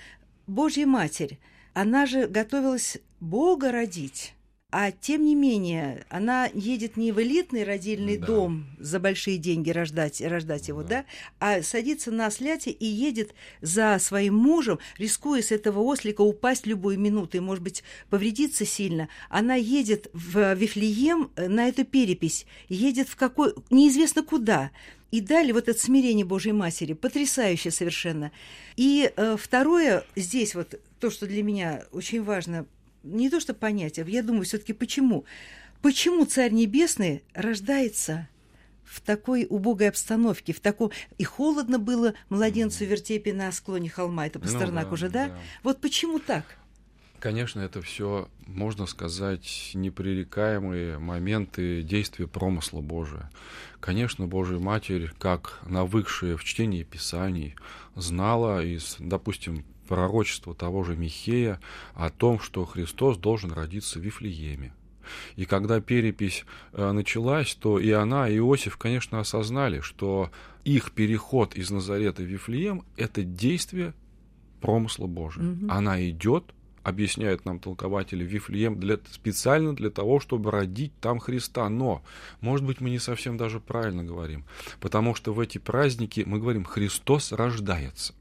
Божья 0.46 0.86
Матерь, 0.86 1.38
она 1.74 2.06
же 2.06 2.26
готовилась 2.26 2.98
Бога 3.20 3.72
родить. 3.72 4.34
А 4.70 4.90
тем 4.90 5.24
не 5.24 5.34
менее, 5.34 6.04
она 6.10 6.50
едет 6.52 6.98
не 6.98 7.10
в 7.10 7.22
элитный 7.22 7.64
родильный 7.64 8.18
да. 8.18 8.26
дом 8.26 8.66
за 8.78 9.00
большие 9.00 9.38
деньги 9.38 9.70
рождать, 9.70 10.20
рождать 10.20 10.68
его, 10.68 10.82
да. 10.82 11.06
а 11.40 11.62
садится 11.62 12.10
на 12.10 12.30
сляте 12.30 12.70
и 12.70 12.84
едет 12.84 13.32
за 13.62 13.98
своим 13.98 14.34
мужем, 14.34 14.78
рискуя 14.98 15.40
с 15.40 15.52
этого 15.52 15.80
ослика 15.80 16.20
упасть 16.20 16.66
любую 16.66 16.98
минуту 16.98 17.38
и, 17.38 17.40
может 17.40 17.64
быть, 17.64 17.82
повредиться 18.10 18.66
сильно. 18.66 19.08
Она 19.30 19.54
едет 19.54 20.10
в 20.12 20.52
Вифлеем 20.52 21.30
э, 21.36 21.48
на 21.48 21.66
эту 21.68 21.86
перепись, 21.86 22.44
едет 22.68 23.08
в 23.08 23.16
какой... 23.16 23.54
неизвестно 23.70 24.22
куда. 24.22 24.70
И 25.10 25.22
далее 25.22 25.54
вот 25.54 25.70
это 25.70 25.80
смирение 25.80 26.26
Божьей 26.26 26.52
Матери, 26.52 26.92
потрясающе 26.92 27.70
совершенно. 27.70 28.32
И 28.76 29.10
э, 29.16 29.36
второе, 29.40 30.04
здесь 30.14 30.54
вот 30.54 30.78
то, 31.00 31.08
что 31.10 31.26
для 31.26 31.42
меня 31.42 31.86
очень 31.90 32.22
важно 32.22 32.66
не 33.02 33.30
то 33.30 33.40
что 33.40 33.54
понять, 33.54 33.98
а 33.98 34.04
я 34.04 34.22
думаю 34.22 34.44
все-таки 34.44 34.72
почему. 34.72 35.24
Почему 35.82 36.24
Царь 36.24 36.52
Небесный 36.52 37.22
рождается 37.34 38.28
в 38.84 39.00
такой 39.00 39.46
убогой 39.48 39.88
обстановке, 39.88 40.52
в 40.52 40.60
таком... 40.60 40.90
И 41.18 41.24
холодно 41.24 41.78
было 41.78 42.14
младенцу 42.30 42.84
вертепе 42.84 43.32
на 43.32 43.52
склоне 43.52 43.90
холма, 43.90 44.26
это 44.26 44.38
Пастернак 44.38 44.84
ну, 44.84 44.90
да, 44.90 44.94
уже, 44.94 45.08
да? 45.10 45.28
да? 45.28 45.38
Вот 45.62 45.80
почему 45.80 46.18
так? 46.18 46.44
Конечно, 47.20 47.60
это 47.60 47.82
все, 47.82 48.28
можно 48.46 48.86
сказать, 48.86 49.72
непререкаемые 49.74 50.98
моменты 50.98 51.82
действия 51.82 52.28
промысла 52.28 52.80
Божия. 52.80 53.30
Конечно, 53.80 54.26
Божья 54.28 54.58
Матерь, 54.58 55.10
как 55.18 55.60
навыкшая 55.66 56.36
в 56.36 56.44
чтении 56.44 56.84
Писаний, 56.84 57.56
знала 57.96 58.64
из, 58.64 58.96
допустим, 59.00 59.64
пророчество 59.88 60.54
того 60.54 60.84
же 60.84 60.96
Михея 60.96 61.60
о 61.94 62.10
том, 62.10 62.38
что 62.38 62.64
Христос 62.64 63.16
должен 63.16 63.52
родиться 63.52 63.98
в 63.98 64.02
Вифлееме. 64.02 64.72
И 65.36 65.46
когда 65.46 65.80
перепись 65.80 66.44
э, 66.72 66.92
началась, 66.92 67.54
то 67.54 67.78
и 67.78 67.90
она, 67.90 68.28
и 68.28 68.36
Иосиф, 68.36 68.76
конечно, 68.76 69.20
осознали, 69.20 69.80
что 69.80 70.30
их 70.64 70.92
переход 70.92 71.56
из 71.56 71.70
Назарета 71.70 72.22
в 72.22 72.26
Вифлеем– 72.26 72.84
это 72.96 73.22
действие 73.22 73.94
промысла 74.60 75.06
Божия. 75.06 75.44
Угу. 75.44 75.66
Она 75.70 76.06
идет, 76.08 76.52
объясняют 76.82 77.44
нам 77.44 77.58
толкователи, 77.58 78.24
Вифлеем 78.24 78.78
для, 78.78 78.98
специально 79.10 79.74
для 79.74 79.90
того, 79.90 80.20
чтобы 80.20 80.50
родить 80.50 80.92
там 81.00 81.18
Христа. 81.18 81.68
Но, 81.68 82.02
может 82.40 82.66
быть, 82.66 82.80
мы 82.80 82.90
не 82.90 82.98
совсем 82.98 83.36
даже 83.36 83.60
правильно 83.60 84.04
говорим, 84.04 84.44
потому 84.80 85.14
что 85.14 85.32
в 85.32 85.40
эти 85.40 85.58
праздники 85.58 86.22
мы 86.26 86.38
говорим 86.38 86.64
«Христос 86.64 87.32
рождается». 87.32 88.14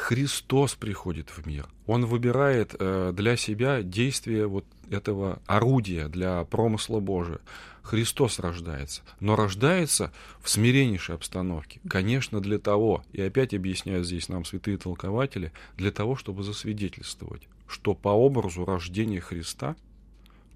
Христос 0.00 0.76
приходит 0.76 1.28
в 1.28 1.46
мир. 1.46 1.68
Он 1.86 2.06
выбирает 2.06 2.74
э, 2.78 3.12
для 3.14 3.36
себя 3.36 3.82
действие 3.82 4.46
вот 4.46 4.64
этого 4.90 5.40
орудия 5.46 6.08
для 6.08 6.42
промысла 6.44 7.00
Божия. 7.00 7.38
Христос 7.82 8.38
рождается, 8.38 9.02
но 9.20 9.36
рождается 9.36 10.10
в 10.40 10.48
смиреннейшей 10.48 11.16
обстановке. 11.16 11.80
Конечно, 11.86 12.40
для 12.40 12.58
того, 12.58 13.04
и 13.12 13.20
опять 13.20 13.52
объясняют 13.52 14.06
здесь 14.06 14.30
нам 14.30 14.46
святые 14.46 14.78
толкователи, 14.78 15.52
для 15.76 15.90
того, 15.90 16.16
чтобы 16.16 16.44
засвидетельствовать, 16.44 17.46
что 17.68 17.94
по 17.94 18.08
образу 18.08 18.64
рождения 18.64 19.20
Христа, 19.20 19.76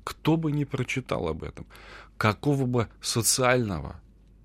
кто 0.05 0.39
бы 0.39 0.53
ни 0.53 0.65
прочитал 0.65 1.29
об 1.29 1.45
этом, 1.45 1.67
какого 2.17 2.65
бы 2.65 2.89
социального 3.03 4.01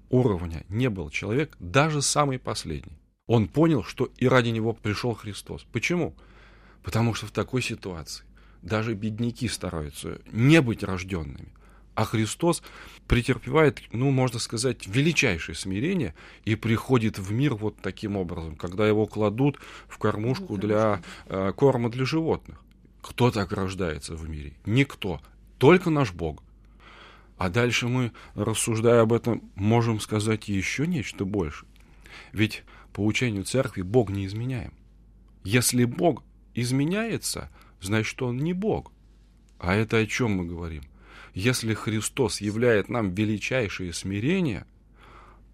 уровня 0.10 0.66
не 0.68 0.90
был 0.90 1.10
человек, 1.10 1.56
даже 1.60 2.02
самый 2.02 2.38
последний, 2.38 2.99
он 3.30 3.48
понял, 3.48 3.84
что 3.84 4.10
и 4.18 4.28
ради 4.28 4.50
него 4.50 4.74
пришел 4.74 5.14
Христос. 5.14 5.64
Почему? 5.72 6.16
Потому 6.82 7.14
что 7.14 7.28
в 7.28 7.32
такой 7.32 7.62
ситуации 7.62 8.26
даже 8.64 8.96
бедняки 8.96 9.48
стараются 9.48 10.20
не 10.32 10.60
быть 10.62 10.82
рожденными. 10.82 11.50
А 11.94 12.06
Христос 12.06 12.64
претерпевает, 13.08 13.84
ну, 13.92 14.10
можно 14.10 14.40
сказать, 14.40 14.88
величайшее 14.88 15.56
смирение 15.56 16.16
и 16.44 16.56
приходит 16.56 17.20
в 17.20 17.32
мир 17.32 17.54
вот 17.54 17.76
таким 17.84 18.18
образом, 18.18 18.56
когда 18.56 18.88
его 18.88 19.06
кладут 19.06 19.60
в 19.88 20.00
кормушку 20.00 20.58
для 20.58 21.00
э, 21.28 21.54
корма 21.56 21.92
для 21.92 22.06
животных. 22.06 22.60
Кто 23.04 23.30
так 23.30 23.52
рождается 23.52 24.16
в 24.16 24.28
мире? 24.28 24.54
Никто. 24.66 25.22
Только 25.60 25.92
наш 25.92 26.14
Бог. 26.14 26.42
А 27.38 27.50
дальше 27.50 27.88
мы, 27.88 28.12
рассуждая 28.34 29.02
об 29.02 29.14
этом, 29.14 29.44
можем 29.54 30.00
сказать 30.00 30.48
еще 30.48 30.88
нечто 30.88 31.26
больше. 31.26 31.68
Ведь 32.34 32.64
по 33.00 33.06
учению 33.06 33.46
церкви 33.46 33.82
Бог 33.82 34.10
не 34.10 34.26
изменяем. 34.26 34.74
Если 35.46 35.86
Бог 35.86 36.22
изменяется, 36.54 37.50
значит, 37.80 38.22
Он 38.22 38.36
не 38.36 38.52
Бог. 38.52 38.92
А 39.58 39.74
это 39.74 39.96
о 40.00 40.06
чем 40.06 40.32
мы 40.32 40.46
говорим? 40.46 40.84
Если 41.34 41.74
Христос 41.74 42.42
являет 42.42 42.90
нам 42.90 43.16
величайшее 43.16 43.94
смирение, 43.94 44.66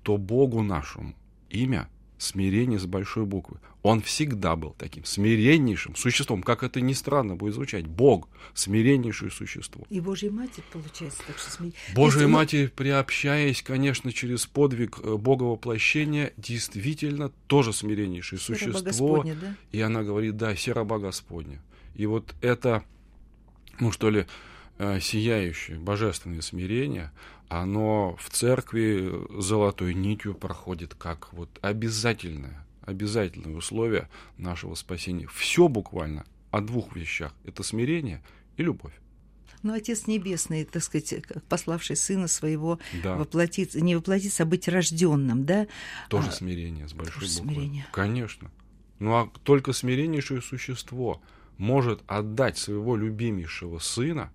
то 0.01 0.17
Богу 0.17 0.63
нашему 0.63 1.13
имя 1.51 1.87
смирение 2.17 2.79
с 2.79 2.85
большой 2.85 3.25
буквы. 3.25 3.59
Он 3.83 4.01
всегда 4.01 4.55
был 4.55 4.75
таким 4.77 5.05
смиреннейшим 5.05 5.95
существом, 5.95 6.41
как 6.41 6.63
это 6.63 6.81
ни 6.81 6.93
странно 6.93 7.35
будет 7.35 7.53
звучать. 7.53 7.85
Бог, 7.85 8.27
смиреннейшее 8.53 9.29
существо. 9.29 9.85
И 9.89 9.99
Божья 9.99 10.31
Матерь, 10.31 10.63
получается, 10.71 11.21
так 11.27 11.37
что 11.37 11.51
смирение. 11.51 11.77
Божья 11.93 12.21
Если 12.21 12.31
Матерь, 12.31 12.69
приобщаясь, 12.69 13.61
конечно, 13.61 14.11
через 14.11 14.47
подвиг 14.47 14.99
э, 15.03 15.15
Бога 15.15 15.43
воплощения, 15.43 16.33
действительно 16.37 17.29
тоже 17.47 17.73
смиреннейшее 17.73 18.39
существо. 18.39 18.81
Господня, 18.81 19.35
да? 19.35 19.55
И 19.71 19.81
она 19.81 20.03
говорит, 20.03 20.37
да, 20.37 20.55
сероба 20.55 20.97
Господня. 20.97 21.61
И 21.95 22.07
вот 22.07 22.33
это, 22.41 22.83
ну 23.79 23.91
что 23.91 24.09
ли, 24.09 24.25
сияющее 24.77 25.79
божественное 25.79 26.41
смирение, 26.41 27.11
оно 27.47 28.15
в 28.19 28.29
церкви 28.29 29.11
золотой 29.39 29.93
нитью 29.93 30.33
проходит 30.33 30.95
как 30.95 31.31
вот 31.33 31.49
обязательное, 31.61 32.65
обязательное 32.81 33.55
условие 33.55 34.09
нашего 34.37 34.75
спасения. 34.75 35.27
Все 35.27 35.67
буквально 35.67 36.25
о 36.51 36.61
двух 36.61 36.95
вещах. 36.95 37.33
Это 37.43 37.63
смирение 37.63 38.23
и 38.57 38.63
любовь. 38.63 38.93
Но 39.61 39.73
Отец 39.73 40.05
Небесный, 40.05 40.63
так 40.63 40.83
сказать, 40.83 41.15
пославший 41.49 41.95
Сына 41.95 42.27
Своего 42.27 42.79
да. 43.03 43.15
воплотиться, 43.15 43.81
не 43.81 43.95
воплотиться, 43.95 44.43
а 44.43 44.45
быть 44.45 44.67
рожденным, 44.67 45.45
да? 45.45 45.67
Тоже 46.07 46.29
а, 46.29 46.31
смирение 46.31 46.87
с 46.87 46.93
большой 46.93 47.21
тоже 47.21 47.39
буквы. 47.39 47.53
Смирение. 47.55 47.87
Конечно. 47.91 48.51
Ну 48.99 49.15
а 49.15 49.31
только 49.43 49.73
смиреннейшее 49.73 50.41
существо 50.41 51.19
может 51.57 52.03
отдать 52.05 52.59
своего 52.59 52.95
любимейшего 52.95 53.79
сына. 53.79 54.31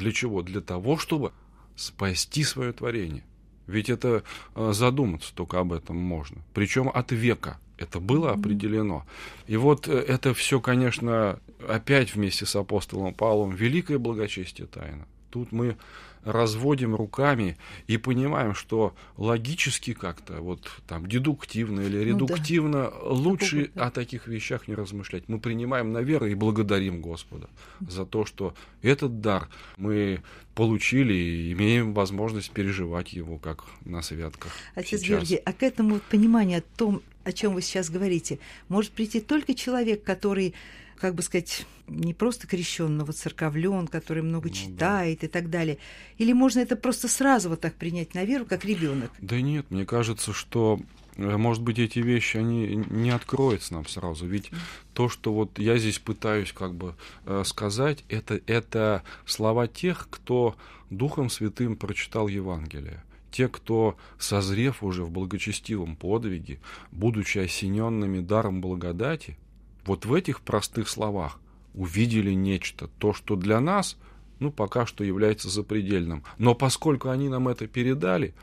Для 0.00 0.12
чего? 0.12 0.42
Для 0.42 0.62
того, 0.62 0.96
чтобы 0.96 1.32
спасти 1.76 2.42
свое 2.42 2.72
творение. 2.72 3.22
Ведь 3.66 3.90
это 3.90 4.24
э, 4.54 4.72
задуматься 4.72 5.32
только 5.34 5.60
об 5.60 5.72
этом 5.72 5.96
можно. 5.96 6.42
Причем 6.54 6.90
от 6.92 7.12
века. 7.12 7.58
Это 7.76 8.00
было 8.00 8.32
определено. 8.32 9.06
И 9.46 9.56
вот 9.56 9.88
э, 9.88 9.92
это 9.92 10.32
все, 10.32 10.58
конечно, 10.60 11.38
опять 11.68 12.14
вместе 12.14 12.46
с 12.46 12.56
апостолом 12.56 13.12
Павлом 13.12 13.54
великое 13.54 13.98
благочестие 13.98 14.66
тайна. 14.66 15.06
Тут 15.30 15.52
мы 15.52 15.76
разводим 16.24 16.94
руками 16.94 17.56
и 17.86 17.96
понимаем, 17.96 18.54
что 18.54 18.94
логически 19.16 19.94
как-то, 19.94 20.40
вот 20.40 20.70
там 20.86 21.06
дедуктивно 21.06 21.80
или 21.80 21.98
редуктивно, 21.98 22.90
ну, 22.90 22.90
да. 22.90 23.08
лучше 23.10 23.70
да. 23.74 23.86
о 23.86 23.90
таких 23.90 24.26
вещах 24.26 24.68
не 24.68 24.74
размышлять. 24.74 25.28
Мы 25.28 25.40
принимаем 25.40 25.92
на 25.92 25.98
веру 25.98 26.26
и 26.26 26.34
благодарим 26.34 27.00
Господа 27.00 27.48
за 27.80 28.04
то, 28.04 28.24
что 28.24 28.54
этот 28.82 29.20
дар 29.20 29.48
мы 29.76 30.22
получили 30.54 31.14
и 31.14 31.52
имеем 31.52 31.94
возможность 31.94 32.50
переживать 32.50 33.12
его, 33.12 33.38
как 33.38 33.64
на 33.84 34.02
святках. 34.02 34.52
Отец 34.74 35.00
сейчас. 35.00 35.08
Георгий, 35.08 35.36
а 35.36 35.52
к 35.52 35.62
этому 35.62 36.00
пониманию 36.10 36.58
о 36.58 36.62
том, 36.76 37.02
о 37.24 37.32
чем 37.32 37.54
вы 37.54 37.62
сейчас 37.62 37.88
говорите, 37.90 38.38
может 38.68 38.92
прийти 38.92 39.20
только 39.20 39.54
человек, 39.54 40.04
который 40.04 40.54
как 41.00 41.14
бы 41.14 41.22
сказать, 41.22 41.66
не 41.88 42.12
просто 42.12 42.46
крещен, 42.46 42.96
но 42.96 43.04
вот 43.04 43.16
церковлен, 43.16 43.88
который 43.88 44.22
много 44.22 44.48
ну, 44.48 44.54
читает 44.54 45.20
да. 45.20 45.26
и 45.26 45.28
так 45.28 45.50
далее. 45.50 45.78
Или 46.18 46.32
можно 46.32 46.60
это 46.60 46.76
просто 46.76 47.08
сразу 47.08 47.48
вот 47.48 47.60
так 47.60 47.74
принять 47.74 48.14
на 48.14 48.24
веру, 48.24 48.44
как 48.44 48.64
ребенок? 48.64 49.10
Да 49.20 49.40
нет, 49.40 49.70
мне 49.70 49.86
кажется, 49.86 50.32
что 50.34 50.78
э, 51.16 51.36
может 51.36 51.62
быть, 51.62 51.78
эти 51.78 52.00
вещи, 52.00 52.36
они 52.36 52.84
не 52.90 53.10
откроются 53.10 53.74
нам 53.74 53.86
сразу. 53.86 54.26
Ведь 54.26 54.50
то, 54.92 55.08
что 55.08 55.32
вот 55.32 55.58
я 55.58 55.78
здесь 55.78 55.98
пытаюсь 55.98 56.52
как 56.52 56.74
бы 56.74 56.94
э, 57.24 57.42
сказать, 57.46 58.04
это, 58.08 58.40
это 58.46 59.02
слова 59.24 59.66
тех, 59.66 60.06
кто 60.10 60.54
Духом 60.90 61.30
Святым 61.30 61.76
прочитал 61.76 62.28
Евангелие. 62.28 63.02
Те, 63.30 63.48
кто, 63.48 63.96
созрев 64.18 64.82
уже 64.82 65.04
в 65.04 65.10
благочестивом 65.10 65.94
подвиге, 65.96 66.58
будучи 66.90 67.38
осененными 67.38 68.20
даром 68.20 68.60
благодати, 68.60 69.38
вот 69.84 70.06
в 70.06 70.14
этих 70.14 70.40
простых 70.40 70.88
словах 70.88 71.40
увидели 71.74 72.32
нечто, 72.32 72.88
то, 72.98 73.12
что 73.12 73.36
для 73.36 73.60
нас, 73.60 73.96
ну, 74.38 74.50
пока 74.50 74.86
что 74.86 75.04
является 75.04 75.48
запредельным. 75.48 76.24
Но 76.38 76.54
поскольку 76.54 77.10
они 77.10 77.28
нам 77.28 77.48
это 77.48 77.66
передали, 77.66 78.34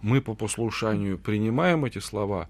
мы 0.00 0.20
по 0.20 0.34
послушанию 0.34 1.18
принимаем 1.18 1.84
эти 1.84 1.98
слова, 1.98 2.48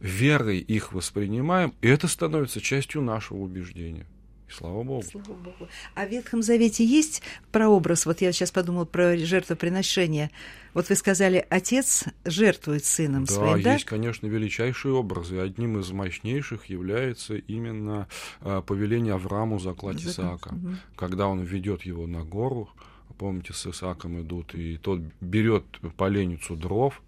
верой 0.00 0.58
их 0.58 0.92
воспринимаем, 0.92 1.74
и 1.82 1.88
это 1.88 2.08
становится 2.08 2.60
частью 2.60 3.02
нашего 3.02 3.38
убеждения. 3.38 4.06
И 4.50 4.52
слава 4.52 4.82
Богу. 4.82 5.02
Слава 5.02 5.26
Богу. 5.26 5.68
А 5.94 6.06
в 6.06 6.10
Ветхом 6.10 6.42
Завете 6.42 6.84
есть 6.84 7.22
прообраз? 7.52 8.06
Вот 8.06 8.20
я 8.20 8.32
сейчас 8.32 8.50
подумала 8.50 8.84
про 8.84 9.16
жертвоприношение. 9.16 10.30
Вот 10.74 10.88
вы 10.88 10.96
сказали, 10.96 11.46
отец 11.50 12.04
жертвует 12.24 12.84
сыном 12.84 13.24
да, 13.24 13.32
своим, 13.32 13.62
да? 13.62 13.74
есть, 13.74 13.84
конечно, 13.84 14.26
величайшие 14.26 14.94
образы. 14.94 15.38
Одним 15.38 15.78
из 15.78 15.90
мощнейших 15.90 16.66
является 16.66 17.36
именно 17.36 18.08
э, 18.40 18.62
повеление 18.66 19.14
Аврааму 19.14 19.58
заклать 19.58 20.02
Исаака. 20.04 20.48
Угу. 20.48 20.74
Когда 20.96 21.28
он 21.28 21.40
ведет 21.40 21.82
его 21.82 22.06
на 22.06 22.24
гору, 22.24 22.68
помните, 23.18 23.52
с 23.52 23.66
Исааком 23.66 24.20
идут, 24.20 24.54
и 24.54 24.78
тот 24.78 25.00
берет 25.20 25.64
поленницу 25.96 26.56
дров, 26.56 27.02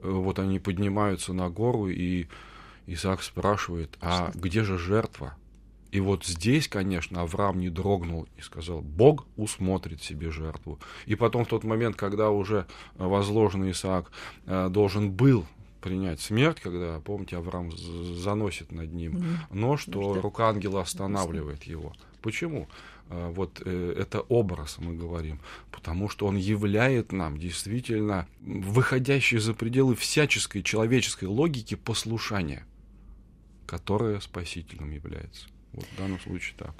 э, 0.00 0.10
вот 0.10 0.38
они 0.38 0.58
поднимаются 0.58 1.32
на 1.32 1.48
гору, 1.48 1.88
и 1.88 2.26
Исаак 2.86 3.22
спрашивает, 3.22 3.96
а 4.00 4.30
Что? 4.30 4.38
где 4.38 4.64
же 4.64 4.78
жертва? 4.78 5.36
И 5.92 6.00
вот 6.00 6.24
здесь, 6.24 6.68
конечно, 6.68 7.20
Авраам 7.20 7.60
не 7.60 7.68
дрогнул 7.68 8.26
и 8.38 8.40
сказал, 8.40 8.80
Бог 8.80 9.26
усмотрит 9.36 10.02
себе 10.02 10.30
жертву. 10.30 10.80
И 11.04 11.14
потом 11.14 11.44
в 11.44 11.48
тот 11.48 11.64
момент, 11.64 11.96
когда 11.96 12.30
уже 12.30 12.66
возложенный 12.94 13.72
Исаак 13.72 14.10
э, 14.46 14.70
должен 14.70 15.12
был 15.12 15.44
принять 15.82 16.20
смерть, 16.20 16.60
когда, 16.60 16.98
помните, 17.00 17.36
Авраам 17.36 17.70
заносит 17.76 18.72
над 18.72 18.90
ним 18.94 19.22
нож, 19.50 19.84
то 19.84 20.14
рука 20.14 20.48
ангела 20.48 20.80
останавливает 20.80 21.64
его. 21.64 21.92
Почему? 22.22 22.68
Э, 23.10 23.30
вот 23.30 23.60
э, 23.62 23.94
это 23.98 24.22
образ, 24.22 24.78
мы 24.78 24.94
говорим, 24.94 25.40
потому 25.70 26.08
что 26.08 26.26
он 26.26 26.36
являет 26.36 27.12
нам 27.12 27.36
действительно 27.36 28.26
выходящие 28.40 29.40
за 29.40 29.52
пределы 29.52 29.94
всяческой 29.94 30.62
человеческой 30.62 31.26
логики 31.26 31.74
послушания, 31.74 32.64
которое 33.66 34.20
спасительным 34.20 34.90
является. 34.90 35.51
Вот 35.72 35.84
в 35.84 35.98
данном 35.98 36.20
случае 36.20 36.54
так. 36.58 36.74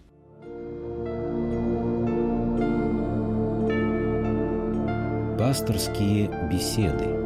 Пасторские 5.38 6.28
беседы. 6.50 7.22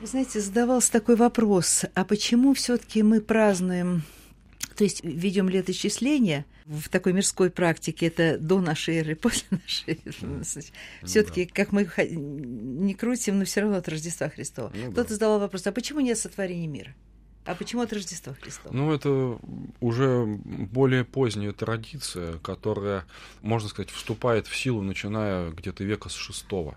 Вы 0.00 0.06
знаете, 0.06 0.40
задавался 0.40 0.92
такой 0.92 1.16
вопрос, 1.16 1.84
а 1.94 2.04
почему 2.04 2.54
все-таки 2.54 3.02
мы 3.02 3.20
празднуем, 3.20 4.02
то 4.76 4.84
есть 4.84 5.02
ведем 5.04 5.48
летоисчисление– 5.48 6.44
в 6.66 6.88
такой 6.88 7.12
мирской 7.12 7.50
практике 7.50 8.06
это 8.06 8.38
до 8.38 8.60
нашей 8.60 8.96
эры, 8.96 9.14
после 9.16 9.46
нашей 9.50 10.00
эры. 10.04 10.14
Ну, 10.20 10.42
Все-таки, 11.04 11.46
да. 11.46 11.52
как 11.54 11.72
мы 11.72 11.88
не 11.98 12.94
крутим, 12.94 13.38
но 13.38 13.44
все 13.44 13.60
равно 13.60 13.76
от 13.76 13.88
Рождества 13.88 14.28
Христова. 14.28 14.72
Ну, 14.74 14.92
Кто-то 14.92 15.10
да. 15.10 15.14
задал 15.14 15.38
вопрос: 15.38 15.66
а 15.66 15.72
почему 15.72 16.00
нет 16.00 16.18
сотворения 16.18 16.66
мира? 16.66 16.94
А 17.44 17.54
почему 17.54 17.82
от 17.82 17.92
Рождества 17.92 18.34
Христова? 18.34 18.74
Ну, 18.74 18.92
это 18.92 19.38
уже 19.80 20.24
более 20.26 21.04
поздняя 21.04 21.52
традиция, 21.52 22.38
которая, 22.38 23.04
можно 23.40 23.68
сказать, 23.68 23.90
вступает 23.90 24.48
в 24.48 24.56
силу, 24.56 24.82
начиная 24.82 25.50
где-то 25.52 25.84
века 25.84 26.08
с 26.08 26.14
шестого 26.14 26.76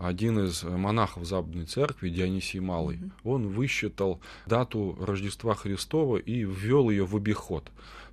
один 0.00 0.38
из 0.46 0.62
монахов 0.62 1.26
Западной 1.26 1.66
Церкви, 1.66 2.08
Дионисий 2.08 2.58
Малый, 2.58 2.96
mm-hmm. 2.96 3.10
он 3.24 3.48
высчитал 3.48 4.18
дату 4.46 4.96
Рождества 4.98 5.54
Христова 5.54 6.16
и 6.16 6.42
ввел 6.42 6.88
ее 6.88 7.04
в 7.04 7.14
обиход. 7.14 7.70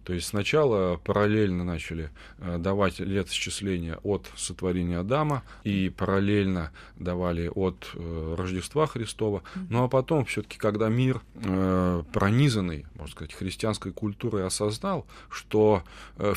То 0.07 0.13
есть 0.13 0.27
сначала 0.27 0.95
параллельно 0.95 1.65
начали 1.65 2.11
э, 2.37 2.57
давать 2.59 2.99
летосчисления 2.99 3.99
от 4.03 4.31
сотворения 4.37 4.99
Адама 4.99 5.43
и 5.65 5.89
параллельно 5.89 6.71
давали 6.95 7.51
от 7.53 7.89
э, 7.93 8.35
Рождества 8.37 8.87
Христова. 8.87 9.43
Ну 9.69 9.83
а 9.83 9.89
потом 9.89 10.23
все-таки, 10.23 10.57
когда 10.59 10.87
мир 10.87 11.19
э, 11.35 12.03
пронизанный, 12.13 12.85
можно 12.95 13.11
сказать, 13.11 13.33
христианской 13.33 13.91
культурой 13.91 14.47
осознал, 14.47 15.05
что 15.29 15.83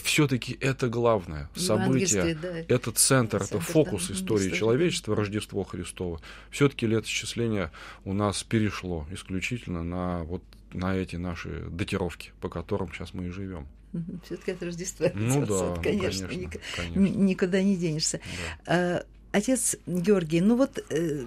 все-таки 0.03 0.59
это 0.61 0.89
главное 0.89 1.49
событие, 1.55 2.35
да, 2.43 2.49
это 2.67 2.91
центр, 2.91 3.41
это 3.41 3.61
фокус 3.61 4.09
да, 4.09 4.15
истории 4.15 4.51
человечества, 4.51 5.15
Рождество 5.15 5.63
Христово, 5.63 6.21
все-таки 6.51 6.89
летосчисление 6.89 7.71
у 8.05 8.15
нас 8.15 8.43
перешло 8.43 9.07
исключительно 9.13 9.85
на 9.85 10.25
вот 10.25 10.43
на 10.73 10.95
эти 10.95 11.17
наши 11.17 11.67
датировки, 11.71 12.33
по 12.41 12.49
которым 12.49 12.93
сейчас 12.93 13.15
мы 13.15 13.27
и 13.27 13.31
живем. 13.31 13.67
Все-таки 14.25 14.53
от 14.53 14.63
Рождества. 14.63 15.11
Ну 15.15 15.47
да, 15.47 15.81
конечно, 15.83 16.29
конечно, 16.29 16.57
ник- 16.57 16.61
конечно. 16.77 17.19
никуда 17.19 17.63
не 17.63 17.77
денешься. 17.77 18.21
Да. 18.67 18.75
А, 18.75 19.07
отец 19.33 19.77
Георгий, 19.87 20.41
ну 20.41 20.57
вот 20.57 20.85
э, 20.91 21.25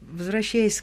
возвращаясь 0.00 0.82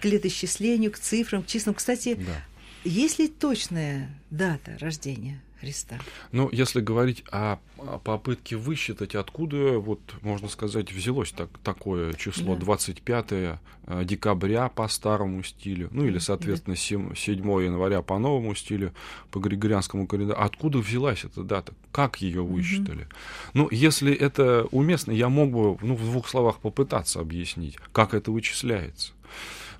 к, 0.00 0.04
летоисчислению, 0.04 0.92
к 0.92 0.98
цифрам, 0.98 1.42
к 1.42 1.46
числам, 1.46 1.74
кстати, 1.74 2.14
да. 2.14 2.44
есть 2.84 3.18
ли 3.18 3.28
точная 3.28 4.10
дата 4.30 4.76
рождения 4.80 5.42
Христа. 5.66 5.98
Ну, 6.30 6.48
если 6.52 6.80
говорить 6.80 7.24
о, 7.32 7.58
о 7.78 7.98
попытке 7.98 8.56
высчитать, 8.56 9.16
откуда, 9.16 9.78
вот, 9.78 10.00
можно 10.22 10.48
сказать, 10.48 10.92
взялось 10.92 11.32
так, 11.32 11.48
такое 11.64 12.12
число 12.12 12.54
да. 12.54 12.60
25 12.60 13.26
э, 13.32 13.58
декабря 14.04 14.68
по 14.68 14.86
старому 14.86 15.42
стилю, 15.42 15.88
ну 15.90 16.04
или, 16.04 16.18
соответственно, 16.18 16.76
7, 16.76 17.16
7 17.16 17.64
января 17.64 18.02
по 18.02 18.18
новому 18.18 18.54
стилю, 18.54 18.92
по 19.32 19.40
григорианскому 19.40 20.06
календарю. 20.06 20.38
Откуда 20.40 20.78
взялась 20.78 21.24
эта 21.24 21.42
дата? 21.42 21.72
Как 21.90 22.18
ее 22.20 22.44
высчитали? 22.44 23.02
Угу. 23.02 23.10
Ну, 23.54 23.68
если 23.72 24.14
это 24.14 24.68
уместно, 24.70 25.10
я 25.10 25.28
мог 25.28 25.50
бы 25.50 25.78
ну, 25.82 25.96
в 25.96 26.04
двух 26.04 26.28
словах 26.28 26.58
попытаться 26.58 27.18
объяснить, 27.18 27.76
как 27.92 28.14
это 28.14 28.30
вычисляется. 28.30 29.12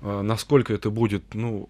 Э, 0.01 0.21
насколько 0.21 0.73
это 0.73 0.89
будет, 0.89 1.33
ну, 1.33 1.69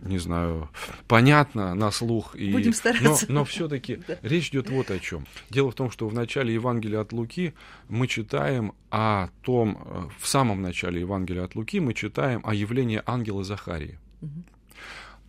не 0.00 0.18
знаю, 0.18 0.68
понятно 1.06 1.74
на 1.74 1.90
слух. 1.90 2.34
И... 2.36 2.52
Будем 2.52 2.72
стараться. 2.72 3.26
Но, 3.28 3.40
но 3.40 3.44
все-таки 3.44 3.96
да. 4.08 4.18
речь 4.22 4.48
идет 4.50 4.70
вот 4.70 4.90
о 4.90 4.98
чем. 4.98 5.26
Дело 5.50 5.70
в 5.70 5.74
том, 5.74 5.90
что 5.90 6.08
в 6.08 6.14
начале 6.14 6.54
Евангелия 6.54 7.00
от 7.00 7.12
Луки 7.12 7.54
мы 7.88 8.06
читаем 8.06 8.72
о 8.90 9.28
том, 9.42 9.78
э, 9.84 10.08
в 10.18 10.26
самом 10.26 10.62
начале 10.62 11.00
Евангелия 11.00 11.44
от 11.44 11.54
Луки 11.54 11.80
мы 11.80 11.94
читаем 11.94 12.40
о 12.44 12.54
явлении 12.54 13.02
ангела 13.06 13.44
Захарии. 13.44 13.98
Угу. 14.22 14.44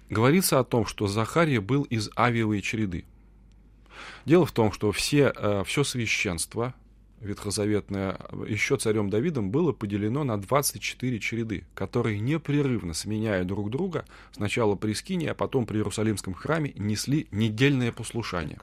Говорится 0.09 0.59
о 0.59 0.63
том, 0.63 0.85
что 0.85 1.07
Захария 1.07 1.61
был 1.61 1.83
из 1.83 2.09
Авиевой 2.17 2.61
череды. 2.61 3.05
Дело 4.25 4.45
в 4.45 4.51
том, 4.51 4.71
что 4.71 4.91
все, 4.91 5.33
э, 5.35 5.63
все 5.65 5.83
священство 5.83 6.73
ветхозаветное, 7.21 8.17
еще 8.47 8.77
царем 8.77 9.09
Давидом 9.09 9.51
было 9.51 9.71
поделено 9.71 10.23
на 10.23 10.39
24 10.39 11.19
череды, 11.19 11.65
которые 11.73 12.19
непрерывно, 12.19 12.93
сменяя 12.93 13.43
друг 13.43 13.69
друга, 13.69 14.05
сначала 14.31 14.75
при 14.75 14.93
Скине, 14.93 15.31
а 15.31 15.35
потом 15.35 15.65
при 15.65 15.77
Иерусалимском 15.77 16.33
храме, 16.33 16.73
несли 16.75 17.27
недельное 17.31 17.91
послушание. 17.91 18.59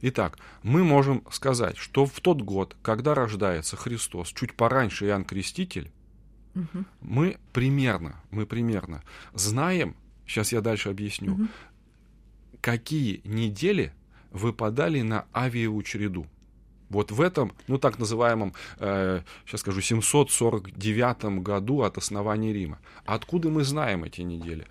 Итак, 0.00 0.38
мы 0.62 0.84
можем 0.84 1.24
сказать, 1.30 1.76
что 1.76 2.06
в 2.06 2.20
тот 2.20 2.42
год, 2.42 2.76
когда 2.82 3.14
рождается 3.14 3.76
Христос, 3.76 4.28
чуть 4.28 4.54
пораньше 4.54 5.06
Иоанн 5.06 5.24
Креститель, 5.24 5.90
угу. 6.54 6.84
мы 7.00 7.38
примерно, 7.52 8.22
мы 8.30 8.46
примерно 8.46 9.02
знаем, 9.34 9.96
сейчас 10.26 10.52
я 10.52 10.60
дальше 10.60 10.90
объясню, 10.90 11.34
угу. 11.34 11.48
какие 12.60 13.20
недели 13.24 13.92
выпадали 14.30 15.02
на 15.02 15.26
авиевую 15.34 15.82
череду. 15.82 16.26
Вот 16.90 17.10
в 17.10 17.20
этом, 17.20 17.52
ну 17.66 17.78
так 17.78 17.98
называемом, 17.98 18.54
э, 18.78 19.20
сейчас 19.46 19.60
скажу, 19.60 19.80
749 19.80 21.42
году 21.42 21.82
от 21.82 21.98
основания 21.98 22.52
Рима. 22.52 22.78
Откуда 23.04 23.50
мы 23.50 23.64
знаем 23.64 24.04
эти 24.04 24.22
недели? 24.22 24.66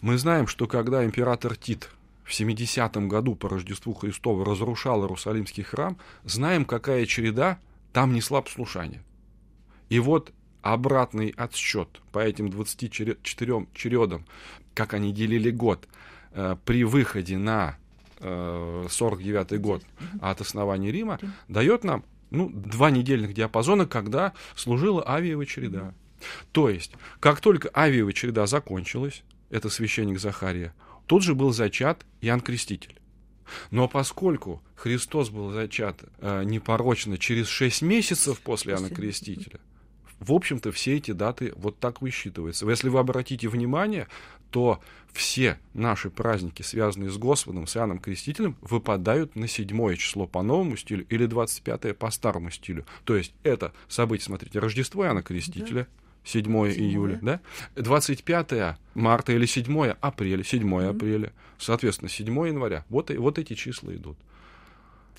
Мы 0.00 0.16
знаем, 0.16 0.46
что 0.46 0.66
когда 0.66 1.04
император 1.04 1.56
Тит 1.56 1.90
в 2.24 2.32
70 2.32 3.08
году 3.08 3.34
по 3.34 3.48
Рождеству 3.48 3.92
Христова 3.92 4.44
разрушал 4.44 5.02
Иерусалимский 5.02 5.64
храм, 5.64 5.98
знаем, 6.24 6.64
какая 6.64 7.04
череда 7.06 7.58
там 7.92 8.14
несла 8.14 8.40
послушание. 8.40 9.02
И 9.88 9.98
вот 9.98 10.32
обратный 10.62 11.34
отсчет 11.36 11.88
по 12.12 12.20
этим 12.20 12.48
24 12.48 13.16
чередам, 13.74 14.24
как 14.74 14.94
они 14.94 15.12
делили 15.12 15.50
год, 15.50 15.88
э, 16.32 16.56
при 16.64 16.84
выходе 16.84 17.36
на 17.36 17.76
49 18.20 19.52
э, 19.52 19.56
год 19.58 19.82
от 20.20 20.40
основания 20.40 20.92
Рима, 20.92 21.18
дает 21.48 21.84
нам 21.84 22.04
ну, 22.30 22.48
два 22.48 22.90
недельных 22.90 23.34
диапазона, 23.34 23.86
когда 23.86 24.32
служила 24.54 25.06
авиевая 25.06 25.46
череда. 25.46 25.94
То 26.52 26.68
есть, 26.68 26.92
как 27.18 27.40
только 27.40 27.70
авиевая 27.74 28.12
череда 28.12 28.46
закончилась, 28.46 29.22
это 29.48 29.68
священник 29.68 30.20
Захария, 30.20 30.74
тут 31.06 31.22
же 31.22 31.34
был 31.34 31.52
зачат 31.52 32.04
Иоанн 32.20 32.40
Креститель. 32.40 33.00
Но 33.70 33.88
поскольку 33.88 34.62
Христос 34.76 35.30
был 35.30 35.50
зачат 35.50 36.04
э, 36.18 36.44
непорочно 36.44 37.18
через 37.18 37.48
6 37.48 37.82
месяцев 37.82 38.40
после 38.40 38.74
Иоанна 38.74 38.90
Крестителя, 38.90 39.60
в 40.20 40.32
общем-то, 40.32 40.70
все 40.70 40.96
эти 40.96 41.12
даты 41.12 41.52
вот 41.56 41.78
так 41.78 42.02
высчитываются. 42.02 42.68
Если 42.68 42.88
вы 42.88 42.98
обратите 42.98 43.48
внимание, 43.48 44.06
то 44.50 44.80
все 45.12 45.58
наши 45.74 46.10
праздники, 46.10 46.62
связанные 46.62 47.10
с 47.10 47.16
Господом, 47.16 47.66
с 47.66 47.76
Иоанном 47.76 47.98
Крестителем, 47.98 48.56
выпадают 48.60 49.34
на 49.34 49.48
седьмое 49.48 49.96
число 49.96 50.26
по 50.26 50.42
новому 50.42 50.76
стилю 50.76 51.06
или 51.08 51.26
25 51.26 51.96
по 51.96 52.10
старому 52.10 52.50
стилю. 52.50 52.86
То 53.04 53.16
есть 53.16 53.34
это 53.42 53.72
событие, 53.88 54.26
смотрите, 54.26 54.58
Рождество 54.58 55.04
Иоанна 55.04 55.22
Крестителя, 55.22 55.88
7 56.24 56.44
июля, 56.68 57.18
да? 57.22 57.40
25 57.76 58.76
марта 58.94 59.32
или 59.32 59.46
7 59.46 59.94
апреля, 60.00 60.44
7 60.44 60.62
mm-hmm. 60.62 60.90
апреля, 60.90 61.32
соответственно, 61.58 62.08
7 62.08 62.26
января. 62.46 62.84
Вот, 62.88 63.10
вот 63.10 63.38
эти 63.38 63.54
числа 63.54 63.94
идут. 63.94 64.18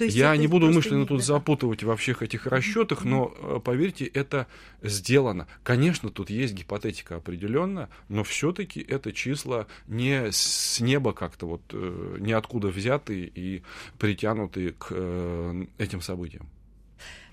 То 0.02 0.06
есть 0.06 0.18
Я 0.18 0.36
не 0.36 0.48
буду 0.48 0.66
умышленно 0.66 1.02
не... 1.02 1.06
тут 1.06 1.24
запутывать 1.24 1.84
во 1.84 1.96
всех 1.96 2.24
этих 2.24 2.48
расчетах, 2.48 3.04
но 3.04 3.32
э, 3.38 3.60
поверьте, 3.64 4.06
это 4.06 4.48
сделано. 4.82 5.48
Конечно, 5.62 6.10
тут 6.10 6.32
есть 6.32 6.56
гипотетика 6.56 7.18
определенная, 7.18 7.88
но 8.10 8.24
все-таки 8.24 8.82
это 8.82 9.14
числа 9.14 9.68
не 9.88 10.32
с 10.32 10.80
неба 10.80 11.14
как-то 11.14 11.46
вот 11.46 11.62
э, 11.72 12.18
ниоткуда 12.20 12.70
взятые 12.70 13.28
и 13.28 13.62
притянутые 14.00 14.72
к 14.72 14.88
э, 14.90 15.66
этим 15.78 16.02
событиям. 16.02 16.50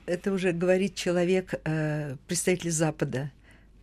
Это 0.04 0.30
уже 0.30 0.52
говорит 0.52 0.94
человек, 0.94 1.54
представитель 2.26 2.70
Запада, 2.70 3.30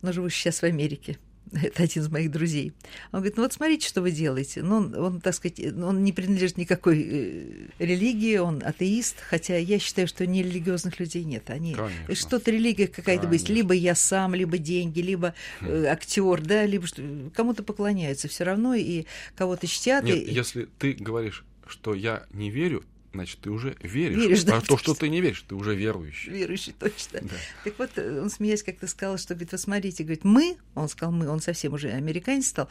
но 0.04 0.12
живущий 0.12 0.42
сейчас 0.42 0.60
в 0.60 0.64
Америке. 0.66 1.18
это 1.52 1.84
один 1.84 2.04
из 2.04 2.10
моих 2.10 2.32
друзей. 2.32 2.74
Он 3.12 3.20
говорит, 3.20 3.38
ну 3.38 3.44
вот 3.44 3.54
смотрите, 3.54 3.88
что 3.88 4.02
вы 4.02 4.12
делаете. 4.12 4.62
Ну, 4.62 4.78
он, 4.78 4.96
он 4.96 5.22
так 5.22 5.34
сказать, 5.34 5.60
он 5.60 6.04
не 6.04 6.12
принадлежит 6.12 6.58
никакой 6.58 7.02
э, 7.02 7.68
религии, 7.80 8.38
он 8.38 8.62
атеист, 8.64 9.18
хотя 9.20 9.58
я 9.58 9.80
считаю, 9.80 10.08
что 10.08 10.26
нерелигиозных 10.26 11.00
людей 11.00 11.24
нет. 11.24 11.50
Они 11.50 11.76
что-то 12.14 12.52
религия 12.52 12.88
какая-то 12.88 13.28
быть, 13.28 13.50
либо 13.50 13.74
я 13.74 13.96
сам, 13.96 14.36
либо 14.36 14.58
деньги, 14.58 15.02
либо 15.02 15.34
э, 15.62 15.84
хм. 15.84 15.92
актер, 15.92 16.42
да, 16.42 16.66
либо 16.66 16.88
что, 16.88 17.02
кому-то 17.34 17.64
поклоняются 17.64 18.28
все 18.28 18.44
равно 18.44 18.74
и 18.74 19.06
кого-то 19.36 19.68
чтят. 19.68 20.04
Нет, 20.04 20.28
и... 20.28 20.34
если 20.34 20.68
ты 20.80 20.94
говоришь, 20.94 21.46
что 21.68 21.94
я 21.94 22.26
не 22.32 22.50
верю, 22.50 22.84
значит, 23.16 23.40
ты 23.40 23.50
уже 23.50 23.76
веришь. 23.82 24.18
веришь 24.18 24.44
да, 24.44 24.58
а 24.58 24.62
то, 24.62 24.78
что 24.78 24.94
ты 24.94 25.10
не 25.10 25.22
веришь, 25.22 25.44
ты 25.48 25.56
уже 25.56 25.76
верующий. 25.76 26.32
Верующий, 26.32 26.74
точно. 26.78 27.22
Да. 27.22 27.36
Так 27.64 27.80
вот, 27.80 27.90
э, 27.96 28.22
он, 28.22 28.30
смеясь, 28.30 28.64
как-то 28.64 28.88
сказал, 28.88 29.18
что, 29.18 29.34
говорит, 29.34 29.52
вы 29.52 29.58
смотрите, 29.58 30.04
говорит, 30.04 30.24
мы, 30.24 30.58
он 30.76 30.88
сказал 30.90 31.14
мы, 31.14 31.28
он 31.28 31.42
совсем 31.42 31.74
уже 31.74 31.90
американец 31.90 32.48
стал, 32.48 32.70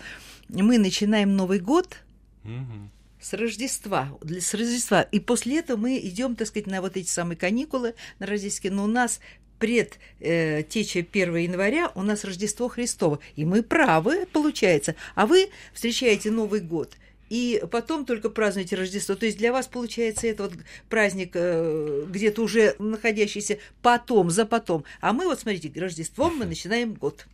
мы 0.48 0.78
начинаем 0.78 1.37
Новый 1.37 1.59
год 1.59 1.98
угу. 2.44 2.90
с 3.20 3.33
Рождества, 3.33 4.16
для, 4.22 4.40
с 4.40 4.54
Рождества, 4.54 5.02
и 5.02 5.20
после 5.20 5.59
этого 5.59 5.76
мы 5.76 5.98
идем, 5.98 6.37
так 6.37 6.46
сказать, 6.48 6.66
на 6.66 6.80
вот 6.80 6.96
эти 6.96 7.09
самые 7.09 7.37
каникулы 7.37 7.94
на 8.18 8.26
рождественские, 8.26 8.72
но 8.72 8.85
у 8.85 8.88
нас 8.88 9.20
пред 9.59 9.98
э, 10.20 10.62
теча 10.62 11.00
1 11.00 11.37
января 11.37 11.90
у 11.94 12.02
нас 12.02 12.24
Рождество 12.24 12.68
Христово. 12.68 13.20
И 13.35 13.44
мы 13.44 13.62
правы, 13.62 14.26
получается. 14.26 14.94
А 15.14 15.26
вы 15.26 15.48
встречаете 15.72 16.30
Новый 16.30 16.61
год 16.61 16.96
и 17.34 17.64
потом 17.68 18.04
только 18.04 18.30
празднуете 18.30 18.76
Рождество. 18.76 19.16
То 19.16 19.26
есть 19.26 19.38
для 19.38 19.50
вас 19.50 19.66
получается 19.66 20.28
это 20.28 20.44
вот 20.44 20.52
праздник 20.88 21.32
э, 21.34 22.04
где-то 22.08 22.42
уже 22.42 22.76
находящийся 22.78 23.58
потом, 23.82 24.30
за 24.30 24.46
потом. 24.46 24.84
А 25.00 25.12
мы 25.12 25.24
вот, 25.24 25.40
смотрите, 25.40 25.72
Рождеством 25.80 26.36
мы 26.36 26.44
начинаем 26.46 26.94
год. 26.94 27.26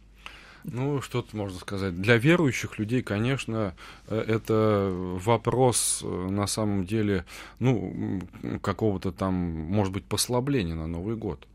Ну, 0.64 1.02
что 1.02 1.20
тут 1.20 1.34
можно 1.34 1.58
сказать? 1.58 2.00
Для 2.00 2.16
верующих 2.16 2.78
людей, 2.78 3.02
конечно, 3.02 3.74
э, 4.06 4.18
это 4.18 4.88
вопрос 4.90 6.00
э, 6.02 6.06
на 6.06 6.46
самом 6.46 6.86
деле, 6.86 7.26
ну, 7.58 8.22
какого-то 8.62 9.12
там, 9.12 9.34
может 9.34 9.92
быть, 9.92 10.04
послабления 10.06 10.74
на 10.74 10.86
Новый 10.86 11.16
год. 11.16 11.46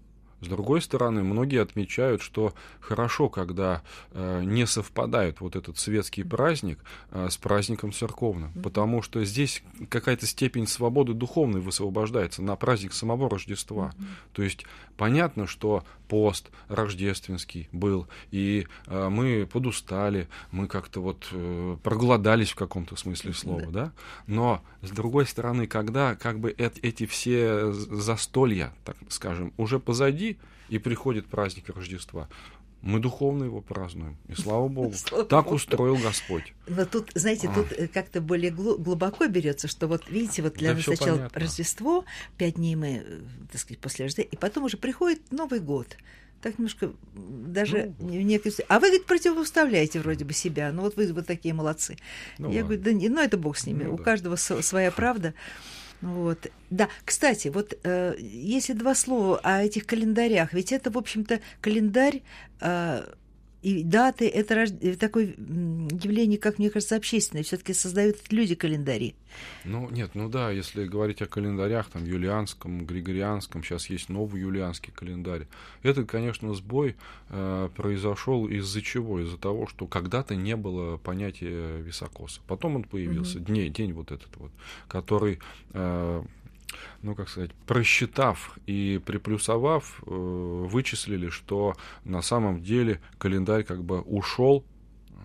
С 0.41 0.47
другой 0.47 0.81
стороны, 0.81 1.23
многие 1.23 1.61
отмечают, 1.61 2.21
что 2.21 2.53
хорошо, 2.79 3.29
когда 3.29 3.81
э, 4.11 4.43
не 4.43 4.67
совпадает 4.67 5.39
вот 5.41 5.55
этот 5.55 5.77
светский 5.77 6.23
праздник 6.23 6.79
э, 7.11 7.29
с 7.29 7.37
праздником 7.37 7.93
церковным, 7.93 8.51
потому 8.61 9.01
что 9.01 9.23
здесь 9.23 9.63
какая-то 9.89 10.25
степень 10.25 10.67
свободы 10.67 11.13
духовной 11.13 11.61
высвобождается 11.61 12.41
на 12.43 12.55
праздник 12.55 12.93
самого 12.93 13.29
Рождества. 13.29 13.93
Mm-hmm. 13.97 14.05
То 14.33 14.43
есть 14.43 14.65
понятно, 14.97 15.47
что 15.47 15.83
пост 16.07 16.49
рождественский 16.67 17.67
был, 17.71 18.07
и 18.31 18.67
э, 18.87 19.09
мы 19.09 19.47
подустали, 19.51 20.27
мы 20.51 20.67
как-то 20.67 21.01
вот 21.01 21.27
э, 21.31 21.77
проголодались 21.81 22.51
в 22.51 22.55
каком-то 22.55 22.95
смысле 22.95 23.33
слова, 23.33 23.61
mm-hmm. 23.61 23.71
да? 23.71 23.91
Но 24.27 24.61
с 24.81 24.91
другой 24.91 25.25
стороны, 25.25 25.67
когда 25.67 26.15
как 26.15 26.39
бы 26.39 26.53
э- 26.57 26.69
эти 26.81 27.05
все 27.05 27.71
застолья, 27.71 28.73
так 28.83 28.97
скажем, 29.09 29.53
уже 29.57 29.79
позади, 29.79 30.24
и 30.69 30.77
приходит 30.79 31.27
праздник 31.27 31.69
Рождества. 31.69 32.27
Мы 32.81 32.99
духовно 32.99 33.45
его 33.45 33.61
празднуем. 33.61 34.17
И 34.27 34.35
слава 34.35 34.67
Богу. 34.67 34.93
Слава 34.95 35.25
так 35.25 35.45
Богу. 35.45 35.55
устроил 35.55 35.95
Господь. 35.95 36.53
Но 36.67 36.85
тут, 36.85 37.11
знаете, 37.15 37.49
тут 37.53 37.71
э, 37.71 37.87
как-то 37.87 38.21
более 38.21 38.51
глубоко 38.51 39.25
берется, 39.25 39.67
что 39.67 39.87
вот 39.87 40.07
видите, 40.07 40.43
вот 40.43 40.53
для 40.53 40.69
да 40.69 40.75
нас 40.75 40.83
сначала 40.83 41.17
понятно. 41.17 41.39
Рождество, 41.41 42.05
пять 42.37 42.55
дней 42.55 42.75
мы, 42.75 43.03
э, 43.03 43.21
так 43.51 43.59
сказать, 43.59 43.79
после 43.79 44.05
Рождества, 44.05 44.29
и 44.31 44.35
потом 44.35 44.65
уже 44.65 44.77
приходит 44.77 45.31
Новый 45.31 45.59
год 45.61 45.97
так 46.45 46.59
немножко 46.59 46.91
даже 47.15 47.95
ну, 47.97 48.09
некоторые... 48.09 48.67
А 48.69 48.75
вы, 48.75 48.89
говорит, 48.89 49.07
противопоставляете 49.07 49.99
вроде 49.99 50.25
бы 50.25 50.33
себя. 50.33 50.71
Ну 50.71 50.83
вот 50.83 50.95
вы 50.95 51.11
вот 51.11 51.25
такие 51.25 51.55
молодцы. 51.55 51.97
Ну, 52.37 52.51
Я 52.51 52.61
ладно. 52.61 52.75
говорю, 52.75 52.81
да 52.83 52.93
не, 52.93 53.09
ну 53.09 53.19
это 53.19 53.35
бог 53.35 53.57
с 53.57 53.65
ними. 53.65 53.85
Ну, 53.85 53.95
У 53.95 53.97
да. 53.97 54.03
каждого 54.03 54.35
своя 54.35 54.91
правда. 54.95 55.33
Вот. 56.05 56.51
Да, 56.69 56.87
кстати, 57.03 57.47
вот 57.47 57.75
э, 57.83 58.13
если 58.19 58.73
два 58.73 58.93
слова 58.93 59.39
о 59.41 59.63
этих 59.63 59.87
календарях, 59.87 60.53
ведь 60.53 60.71
это, 60.71 60.91
в 60.91 60.99
общем-то, 60.99 61.39
календарь 61.61 62.21
э, 62.61 63.07
и 63.65 63.83
даты 63.83 64.29
это 64.29 64.67
такое 64.99 65.25
явление, 65.25 66.37
как 66.37 66.59
мне 66.59 66.69
кажется, 66.69 66.95
общественное. 66.95 67.41
Все-таки 67.41 67.73
создают 67.73 68.31
люди 68.31 68.53
календари. 68.53 69.15
Ну, 69.63 69.89
нет, 69.89 70.11
ну 70.13 70.29
да, 70.29 70.51
если 70.51 70.85
говорить 70.85 71.23
о 71.23 71.25
календарях, 71.25 71.89
там, 71.89 72.05
юлианском, 72.05 72.85
григорианском, 72.85 73.63
сейчас 73.63 73.89
есть 73.89 74.09
новый 74.09 74.41
юлианский 74.41 74.93
календарь. 74.93 75.47
Это, 75.81 76.03
конечно, 76.03 76.53
сбой 76.53 76.95
э, 77.29 77.69
произошел 77.75 78.47
из-за 78.47 78.83
чего? 78.83 79.19
Из-за 79.21 79.39
того, 79.39 79.65
что 79.65 79.87
когда-то 79.87 80.35
не 80.35 80.55
было 80.55 80.97
понятия 80.97 81.81
високоса. 81.81 82.41
Потом 82.45 82.75
он 82.75 82.83
появился, 82.83 83.39
mm-hmm. 83.39 83.51
день, 83.51 83.73
день 83.73 83.93
вот 83.93 84.11
этот 84.11 84.37
вот, 84.37 84.51
который 84.87 85.39
э, 85.73 86.23
ну, 87.01 87.15
как 87.15 87.29
сказать, 87.29 87.51
просчитав 87.65 88.57
и 88.65 89.01
приплюсовав, 89.05 90.01
э, 90.05 90.09
вычислили, 90.09 91.29
что 91.29 91.75
на 92.03 92.21
самом 92.21 92.61
деле 92.61 93.01
календарь 93.17 93.63
как 93.63 93.83
бы 93.83 94.01
ушел 94.01 94.65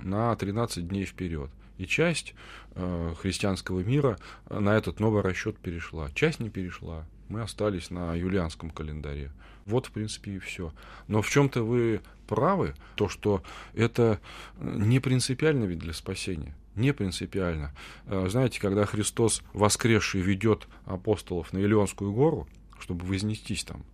на 0.03 0.35
13 0.37 0.87
дней 0.87 1.05
вперед. 1.05 1.51
И 1.79 1.87
часть 1.87 2.35
э, 2.75 3.15
христианского 3.21 3.81
мира 3.81 4.19
на 4.49 4.77
этот 4.77 5.01
новый 5.01 5.23
расчет 5.23 5.59
перешла. 5.59 6.11
Часть 6.15 6.41
не 6.41 6.51
перешла. 6.51 7.07
Мы 7.29 7.43
остались 7.43 7.91
на 7.91 8.15
юлианском 8.15 8.71
календаре. 8.71 9.31
Вот, 9.65 9.87
в 9.87 9.93
принципе, 9.93 10.33
и 10.33 10.39
все. 10.39 10.73
Но 11.09 11.23
в 11.23 11.31
чем-то 11.31 11.63
вы 11.63 12.03
правы, 12.27 12.75
то, 12.97 13.09
что 13.09 13.43
это 13.75 14.21
не 14.59 15.01
принципиально 15.01 15.65
ведь 15.65 15.79
для 15.79 15.93
спасения. 15.93 16.55
Не 16.81 16.93
принципиально. 16.93 17.73
Э, 18.07 18.27
знаете, 18.29 18.59
когда 18.59 18.87
Христос 18.87 19.43
воскресший 19.53 20.23
ведет 20.23 20.67
апостолов 20.87 21.53
на 21.53 21.59
Илионскую 21.59 22.11
гору, 22.11 22.49
чтобы 22.79 23.05
вознестись 23.05 23.65
там, 23.65 23.85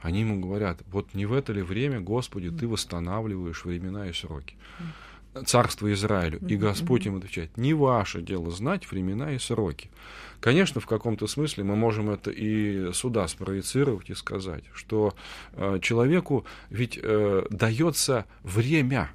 они 0.00 0.20
ему 0.20 0.38
говорят, 0.38 0.82
вот 0.88 1.14
не 1.14 1.24
в 1.24 1.32
это 1.32 1.54
ли 1.54 1.62
время, 1.62 2.00
Господи, 2.00 2.50
ты 2.50 2.68
восстанавливаешь 2.68 3.64
времена 3.64 4.08
и 4.08 4.12
сроки. 4.12 4.56
Царство 5.46 5.90
Израилю. 5.92 6.38
И 6.46 6.56
Господь 6.56 7.06
им 7.06 7.16
отвечает, 7.16 7.56
не 7.56 7.74
ваше 7.74 8.20
дело 8.22 8.50
знать 8.50 8.90
времена 8.90 9.32
и 9.32 9.38
сроки. 9.38 9.90
Конечно, 10.40 10.80
в 10.80 10.86
каком-то 10.86 11.26
смысле 11.26 11.64
мы 11.64 11.74
можем 11.74 12.10
это 12.10 12.30
и 12.30 12.92
сюда 12.92 13.26
спроецировать 13.28 14.10
и 14.10 14.14
сказать, 14.14 14.64
что 14.74 15.14
э, 15.52 15.78
человеку 15.80 16.44
ведь 16.68 16.98
э, 17.02 17.46
дается 17.50 18.26
время, 18.42 19.10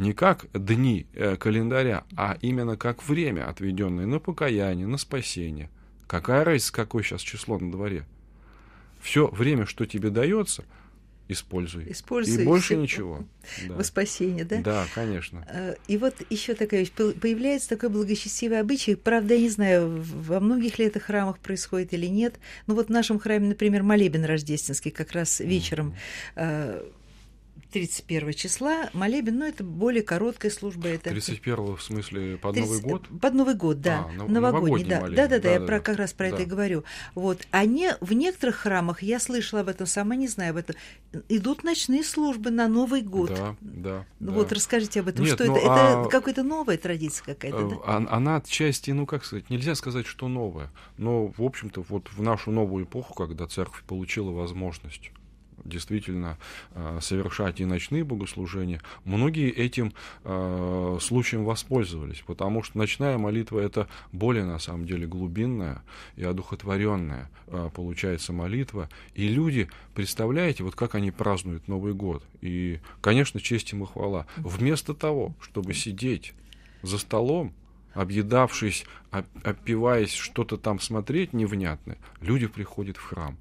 не 0.00 0.12
как 0.12 0.46
дни 0.52 1.06
э, 1.14 1.36
календаря, 1.36 2.04
а 2.16 2.36
именно 2.40 2.76
как 2.76 3.06
время, 3.06 3.48
отведенное 3.48 4.06
на 4.06 4.18
покаяние, 4.18 4.86
на 4.86 4.98
спасение. 4.98 5.70
Какая 6.06 6.44
разница, 6.44 6.72
какое 6.72 7.02
сейчас 7.02 7.20
число 7.20 7.58
на 7.58 7.70
дворе? 7.70 8.04
Все 9.00 9.28
время, 9.28 9.66
что 9.66 9.86
тебе 9.86 10.10
дается– 10.10 10.64
используй. 11.32 11.90
Используй. 11.90 12.42
И 12.42 12.44
больше 12.44 12.74
все. 12.74 12.76
ничего. 12.76 13.24
Да. 13.68 13.74
Во 13.74 13.84
спасение, 13.84 14.44
да? 14.44 14.60
Да, 14.60 14.86
конечно. 14.94 15.46
А, 15.48 15.74
и 15.86 15.96
вот 15.96 16.14
еще 16.28 16.54
такая 16.54 16.80
вещь. 16.80 16.90
Появляется 16.92 17.68
такой 17.68 17.88
благочестивый 17.88 18.60
обычай. 18.60 18.96
Правда, 18.96 19.34
я 19.34 19.40
не 19.40 19.48
знаю, 19.48 20.02
во 20.02 20.40
многих 20.40 20.78
ли 20.78 20.86
это 20.86 21.00
храмах 21.00 21.38
происходит 21.38 21.92
или 21.94 22.06
нет. 22.06 22.34
Ну 22.66 22.74
вот 22.74 22.88
в 22.88 22.90
нашем 22.90 23.18
храме, 23.18 23.48
например, 23.48 23.82
молебен 23.82 24.24
рождественский 24.24 24.90
как 24.90 25.12
раз 25.12 25.40
вечером 25.40 25.94
mm-hmm 26.36 26.96
31 27.70 28.32
числа 28.32 28.90
молебен, 28.92 29.38
но 29.38 29.46
это 29.46 29.64
более 29.64 30.02
короткая 30.02 30.50
служба. 30.50 30.88
Это... 30.88 31.10
31 31.10 31.76
в 31.76 31.82
смысле 31.82 32.36
под 32.36 32.54
30... 32.54 32.70
Новый 32.70 32.82
год? 32.82 33.08
Под 33.20 33.34
Новый 33.34 33.54
год, 33.54 33.80
да. 33.80 34.06
А, 34.08 34.12
новогодний, 34.12 34.84
новогодний 34.84 34.84
да. 34.84 35.00
да. 35.00 35.08
Да, 35.08 35.28
да, 35.28 35.38
да, 35.40 35.52
я 35.52 35.60
про, 35.60 35.80
как 35.80 35.96
раз 35.96 36.12
про 36.12 36.28
да. 36.28 36.34
это 36.34 36.42
и 36.42 36.46
говорю. 36.46 36.84
Вот. 37.14 37.46
Не, 37.52 37.96
в 38.00 38.12
некоторых 38.12 38.56
храмах, 38.56 39.02
я 39.02 39.20
слышала 39.20 39.62
об 39.62 39.68
этом, 39.68 39.86
сама 39.86 40.16
не 40.16 40.28
знаю 40.28 40.50
об 40.50 40.56
этом, 40.56 40.76
идут 41.28 41.64
ночные 41.64 42.02
службы 42.02 42.50
на 42.50 42.68
Новый 42.68 43.02
год. 43.02 43.30
Да, 43.30 43.56
да. 43.60 44.06
Ну, 44.18 44.32
вот 44.32 44.48
да. 44.48 44.56
расскажите 44.56 45.00
об 45.00 45.08
этом, 45.08 45.24
Нет, 45.24 45.34
что 45.34 45.44
ну, 45.44 45.56
это? 45.56 45.66
А... 45.68 46.00
Это 46.00 46.10
какая-то 46.10 46.42
новая 46.42 46.76
традиция 46.76 47.24
какая-то, 47.24 47.68
да? 47.68 47.76
А, 47.84 48.06
она 48.10 48.36
отчасти, 48.36 48.90
ну 48.90 49.06
как 49.06 49.24
сказать, 49.24 49.50
нельзя 49.50 49.74
сказать, 49.74 50.06
что 50.06 50.28
новая. 50.28 50.70
Но, 50.96 51.28
в 51.28 51.42
общем-то, 51.42 51.84
вот 51.88 52.08
в 52.12 52.22
нашу 52.22 52.50
новую 52.50 52.84
эпоху, 52.84 53.14
когда 53.14 53.46
церковь 53.46 53.82
получила 53.84 54.30
возможность 54.30 55.12
действительно 55.64 56.38
э, 56.72 56.98
совершать 57.00 57.60
и 57.60 57.64
ночные 57.64 58.04
богослужения, 58.04 58.80
многие 59.04 59.50
этим 59.50 59.92
э, 60.24 60.98
случаем 61.00 61.44
воспользовались, 61.44 62.22
потому 62.26 62.62
что 62.62 62.78
ночная 62.78 63.18
молитва 63.18 63.60
это 63.60 63.88
более 64.12 64.44
на 64.44 64.58
самом 64.58 64.86
деле 64.86 65.06
глубинная 65.06 65.82
и 66.16 66.24
одухотворенная 66.24 67.30
э, 67.46 67.70
получается 67.74 68.32
молитва, 68.32 68.88
и 69.14 69.28
люди, 69.28 69.68
представляете, 69.94 70.64
вот 70.64 70.74
как 70.74 70.94
они 70.94 71.10
празднуют 71.10 71.68
Новый 71.68 71.94
год, 71.94 72.24
и, 72.40 72.80
конечно, 73.00 73.40
честь 73.40 73.72
им 73.72 73.84
и 73.84 73.86
хвала, 73.86 74.26
вместо 74.36 74.94
того, 74.94 75.34
чтобы 75.40 75.74
сидеть 75.74 76.34
за 76.82 76.98
столом 76.98 77.52
объедавшись, 77.94 78.84
опиваясь, 79.10 80.12
что-то 80.12 80.56
там 80.56 80.80
смотреть 80.80 81.32
невнятное, 81.32 81.98
люди 82.20 82.46
приходят 82.46 82.96
в 82.96 83.02
храм. 83.02 83.36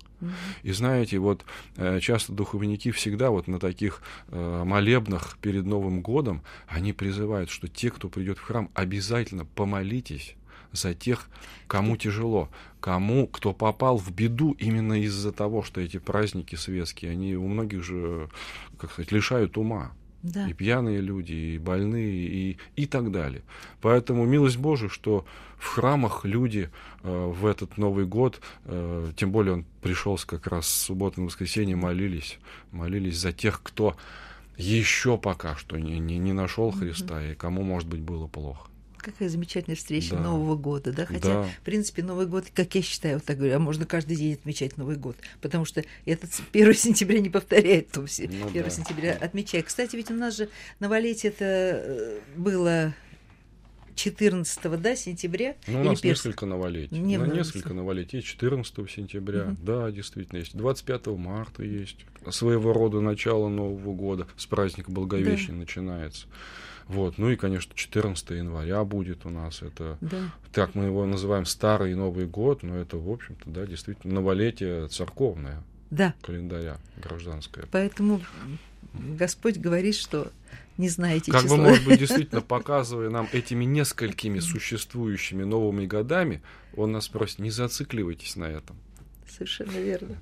И 0.63 0.71
знаете, 0.71 1.17
вот 1.19 1.45
э, 1.77 1.99
часто 2.01 2.33
духовники 2.33 2.91
всегда 2.91 3.29
вот 3.29 3.47
на 3.47 3.57
таких 3.57 4.01
э, 4.27 4.63
молебнах 4.65 5.37
перед 5.41 5.65
Новым 5.65 6.01
годом, 6.01 6.41
они 6.67 6.91
призывают, 6.91 7.49
что 7.49 7.69
те, 7.69 7.89
кто 7.89 8.09
придет 8.09 8.37
в 8.37 8.41
храм, 8.41 8.69
обязательно 8.73 9.45
помолитесь 9.45 10.35
за 10.71 10.93
тех, 10.93 11.27
кому 11.67 11.97
тяжело, 11.97 12.49
кому, 12.79 13.27
кто 13.27 13.53
попал 13.53 13.97
в 13.97 14.11
беду 14.11 14.51
именно 14.59 15.01
из-за 15.01 15.31
того, 15.31 15.63
что 15.63 15.81
эти 15.81 15.97
праздники 15.97 16.55
светские, 16.55 17.11
они 17.11 17.35
у 17.35 17.47
многих 17.47 17.83
же, 17.83 18.29
как 18.77 18.91
сказать, 18.91 19.11
лишают 19.11 19.57
ума. 19.57 19.93
Да. 20.21 20.47
И 20.47 20.53
пьяные 20.53 20.99
люди, 20.99 21.33
и 21.33 21.57
больные, 21.57 22.11
и, 22.11 22.57
и 22.75 22.85
так 22.85 23.11
далее. 23.11 23.41
Поэтому 23.81 24.25
милость 24.25 24.57
Божия, 24.57 24.89
что 24.89 25.25
в 25.57 25.67
храмах 25.67 26.25
люди 26.25 26.69
э, 27.03 27.25
в 27.27 27.45
этот 27.45 27.77
Новый 27.77 28.05
год, 28.05 28.41
э, 28.65 29.11
тем 29.15 29.31
более 29.31 29.53
он 29.53 29.65
пришелся 29.81 30.27
как 30.27 30.47
раз 30.47 30.67
с 30.67 30.83
субботы 30.83 31.21
на 31.21 31.27
воскресенье, 31.27 31.75
молились, 31.75 32.39
молились 32.71 33.17
за 33.17 33.31
тех, 33.31 33.61
кто 33.63 33.95
еще 34.57 35.17
пока 35.17 35.55
что 35.55 35.77
не, 35.77 35.99
не, 35.99 36.17
не 36.17 36.33
нашел 36.33 36.71
Христа, 36.71 37.21
mm-hmm. 37.21 37.31
и 37.31 37.35
кому, 37.35 37.63
может 37.63 37.87
быть, 37.87 38.01
было 38.01 38.27
плохо. 38.27 38.68
Какая 39.01 39.29
замечательная 39.29 39.75
встреча 39.75 40.15
да. 40.15 40.21
Нового 40.21 40.55
года, 40.55 40.91
да? 40.91 41.05
Хотя, 41.05 41.41
да. 41.41 41.43
в 41.43 41.61
принципе, 41.63 42.03
Новый 42.03 42.27
год, 42.27 42.45
как 42.53 42.73
я 42.75 42.81
считаю, 42.81 43.15
вот 43.15 43.25
так 43.25 43.37
говорю, 43.37 43.55
а 43.55 43.59
можно 43.59 43.85
каждый 43.85 44.15
день 44.15 44.33
отмечать 44.33 44.77
Новый 44.77 44.95
год, 44.95 45.15
потому 45.41 45.65
что 45.65 45.83
этот 46.05 46.29
1 46.53 46.73
сентября 46.75 47.19
не 47.19 47.29
повторяет 47.29 47.89
то 47.89 48.05
все. 48.05 48.27
Ну, 48.27 48.47
1 48.47 48.63
да. 48.63 48.69
сентября 48.69 49.17
отмечай. 49.19 49.61
Кстати, 49.61 49.95
ведь 49.95 50.11
у 50.11 50.15
нас 50.15 50.35
же 50.35 50.49
новолетие 50.79 51.31
это 51.31 51.45
э, 51.45 52.19
было 52.35 52.93
14 53.99 54.81
да, 54.81 54.95
сентября. 54.95 55.55
Ну, 55.67 55.81
у 55.81 55.83
нас 55.83 56.01
или 56.01 56.11
несколько 56.11 56.45
новолетий. 56.45 56.97
Не, 56.97 57.17
ну, 57.17 57.25
несколько 57.25 57.73
новолетий. 57.73 58.21
14 58.21 58.89
сентября, 58.89 59.43
угу. 59.43 59.57
да, 59.61 59.91
действительно 59.91 60.39
есть. 60.39 60.55
25 60.55 61.07
марта 61.07 61.63
есть. 61.63 62.05
Своего 62.29 62.71
рода 62.71 63.01
начало 63.01 63.49
Нового 63.49 63.93
года. 63.93 64.27
С 64.37 64.45
праздника 64.45 64.89
Благовещения 64.91 65.53
да. 65.53 65.59
начинается. 65.59 66.27
Вот. 66.89 67.19
Ну 67.19 67.29
и, 67.29 67.35
конечно, 67.35 67.71
14 67.75 68.31
января 68.31 68.83
будет 68.83 69.25
у 69.25 69.29
нас. 69.29 69.61
Это, 69.61 69.97
да. 70.01 70.31
так 70.51 70.73
мы 70.73 70.85
его 70.85 71.05
называем, 71.05 71.45
Старый 71.45 71.93
Новый 71.93 72.25
год, 72.25 72.63
но 72.63 72.75
это, 72.75 72.97
в 72.97 73.09
общем-то, 73.09 73.49
да, 73.49 73.67
действительно, 73.67 74.15
новолетие 74.15 74.87
церковное. 74.87 75.63
Да. 75.91 76.15
Календаря 76.23 76.77
гражданское. 76.97 77.65
Поэтому 77.71 78.21
Господь 78.93 79.57
говорит, 79.57 79.95
что 79.95 80.31
не 80.77 80.89
знаете 80.89 81.31
Как 81.31 81.45
бы, 81.45 81.57
может 81.57 81.85
быть, 81.85 81.99
действительно, 81.99 82.41
показывая 82.41 83.11
нам 83.11 83.29
этими 83.33 83.65
несколькими 83.65 84.39
существующими 84.39 85.43
новыми 85.43 85.85
годами, 85.85 86.41
Он 86.75 86.91
нас 86.91 87.07
просит, 87.07 87.37
не 87.37 87.51
зацикливайтесь 87.51 88.35
на 88.35 88.45
этом. 88.45 88.77
Совершенно 89.29 89.77
верно 89.77 90.17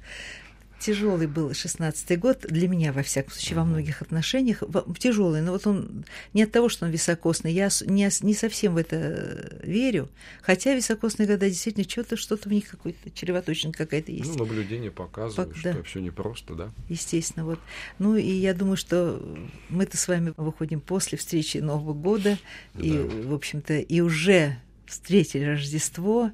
тяжелый 0.80 1.28
был 1.28 1.54
шестнадцатый 1.54 2.18
год 2.18 2.46
для 2.48 2.68
меня 2.68 2.94
во 2.94 3.04
всяком 3.04 3.32
случае 3.34 3.58
во 3.58 3.66
многих 3.66 4.02
отношениях 4.02 4.64
тяжелый 5.00 5.42
но 5.42 5.52
вот 5.52 5.66
он 5.66 6.06
не 6.34 6.44
от 6.44 6.52
того 6.52 6.70
что 6.70 6.86
он 6.86 6.92
високосный 6.92 7.52
я 7.52 7.70
не, 7.86 8.10
не 8.22 8.34
совсем 8.34 8.76
в 8.76 8.78
это 8.78 9.60
верю. 9.64 10.10
Хотя 10.42 10.74
високосные 10.74 11.28
года 11.28 11.50
действительно 11.50 11.88
что-то 11.88 12.18
что-то 12.18 12.50
в 12.50 12.52
них 12.52 12.68
какой-то 12.68 13.10
чревоточина 13.12 13.74
какая-то 13.74 14.12
есть. 14.12 14.36
Ну 14.36 14.46
наблюдение 14.46 14.92
показывает 14.92 15.50
Пок, 15.50 15.58
что 15.58 15.74
да. 15.74 15.84
все 15.84 16.00
непросто 16.00 16.56
да. 16.56 16.72
Естественно 16.90 17.46
вот. 17.46 17.60
Ну 18.00 18.16
и 18.16 18.30
я 18.30 18.54
думаю 18.54 18.78
что 18.78 19.22
мы-то 19.70 19.98
с 19.98 20.08
вами 20.08 20.34
выходим 20.38 20.82
после 20.82 21.18
встречи 21.18 21.58
нового 21.58 21.94
года. 21.94 22.38
Да. 22.74 22.84
и 22.84 22.98
в 23.00 23.34
общем-то 23.34 23.80
и 23.80 24.00
уже 24.02 24.58
встретили 24.86 25.44
рождество. 25.44 26.32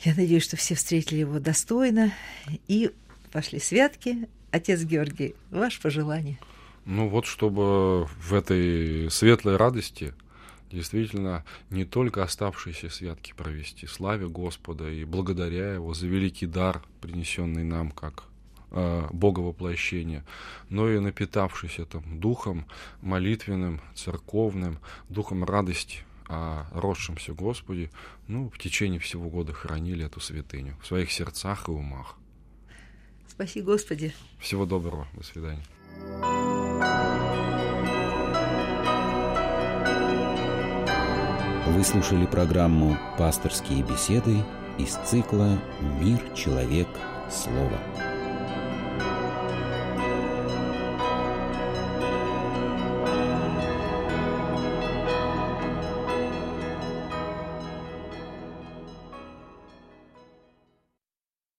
Я 0.00 0.14
надеюсь 0.14 0.44
что 0.44 0.56
все 0.56 0.74
встретили 0.74 1.20
его 1.20 1.38
достойно. 1.38 2.12
И 2.66 2.90
пошли 3.28 3.58
святки. 3.58 4.28
Отец 4.50 4.82
Георгий, 4.82 5.34
ваше 5.50 5.80
пожелание. 5.80 6.38
Ну 6.84 7.08
вот, 7.08 7.26
чтобы 7.26 8.06
в 8.06 8.32
этой 8.32 9.10
светлой 9.10 9.56
радости 9.56 10.14
действительно 10.70 11.44
не 11.70 11.84
только 11.84 12.22
оставшиеся 12.22 12.88
святки 12.88 13.32
провести, 13.36 13.86
славе 13.86 14.28
Господа 14.28 14.88
и 14.88 15.04
благодаря 15.04 15.74
Его 15.74 15.94
за 15.94 16.06
великий 16.06 16.46
дар, 16.46 16.82
принесенный 17.00 17.64
нам 17.64 17.90
как 17.90 18.24
э, 18.70 19.06
Бога 19.12 19.40
воплощения, 19.40 20.24
но 20.68 20.90
и 20.90 20.98
напитавшись 20.98 21.78
этим 21.78 22.20
духом 22.20 22.66
молитвенным, 23.02 23.80
церковным, 23.94 24.78
духом 25.08 25.44
радости 25.44 26.00
о 26.28 26.66
росшемся 26.72 27.32
Господе, 27.32 27.90
ну, 28.26 28.50
в 28.50 28.58
течение 28.58 29.00
всего 29.00 29.28
года 29.30 29.52
хранили 29.52 30.04
эту 30.04 30.20
святыню 30.20 30.76
в 30.82 30.86
своих 30.86 31.10
сердцах 31.10 31.68
и 31.68 31.70
умах. 31.70 32.16
Спаси 33.38 33.62
Господи. 33.62 34.12
Всего 34.40 34.66
доброго. 34.66 35.06
До 35.12 35.22
свидания. 35.22 35.62
Вы 41.68 41.84
слушали 41.84 42.26
программу 42.26 42.98
«Пасторские 43.16 43.84
беседы» 43.84 44.38
из 44.76 44.96
цикла 45.08 45.56
«Мир, 46.00 46.18
человек, 46.34 46.88
слово». 47.30 47.78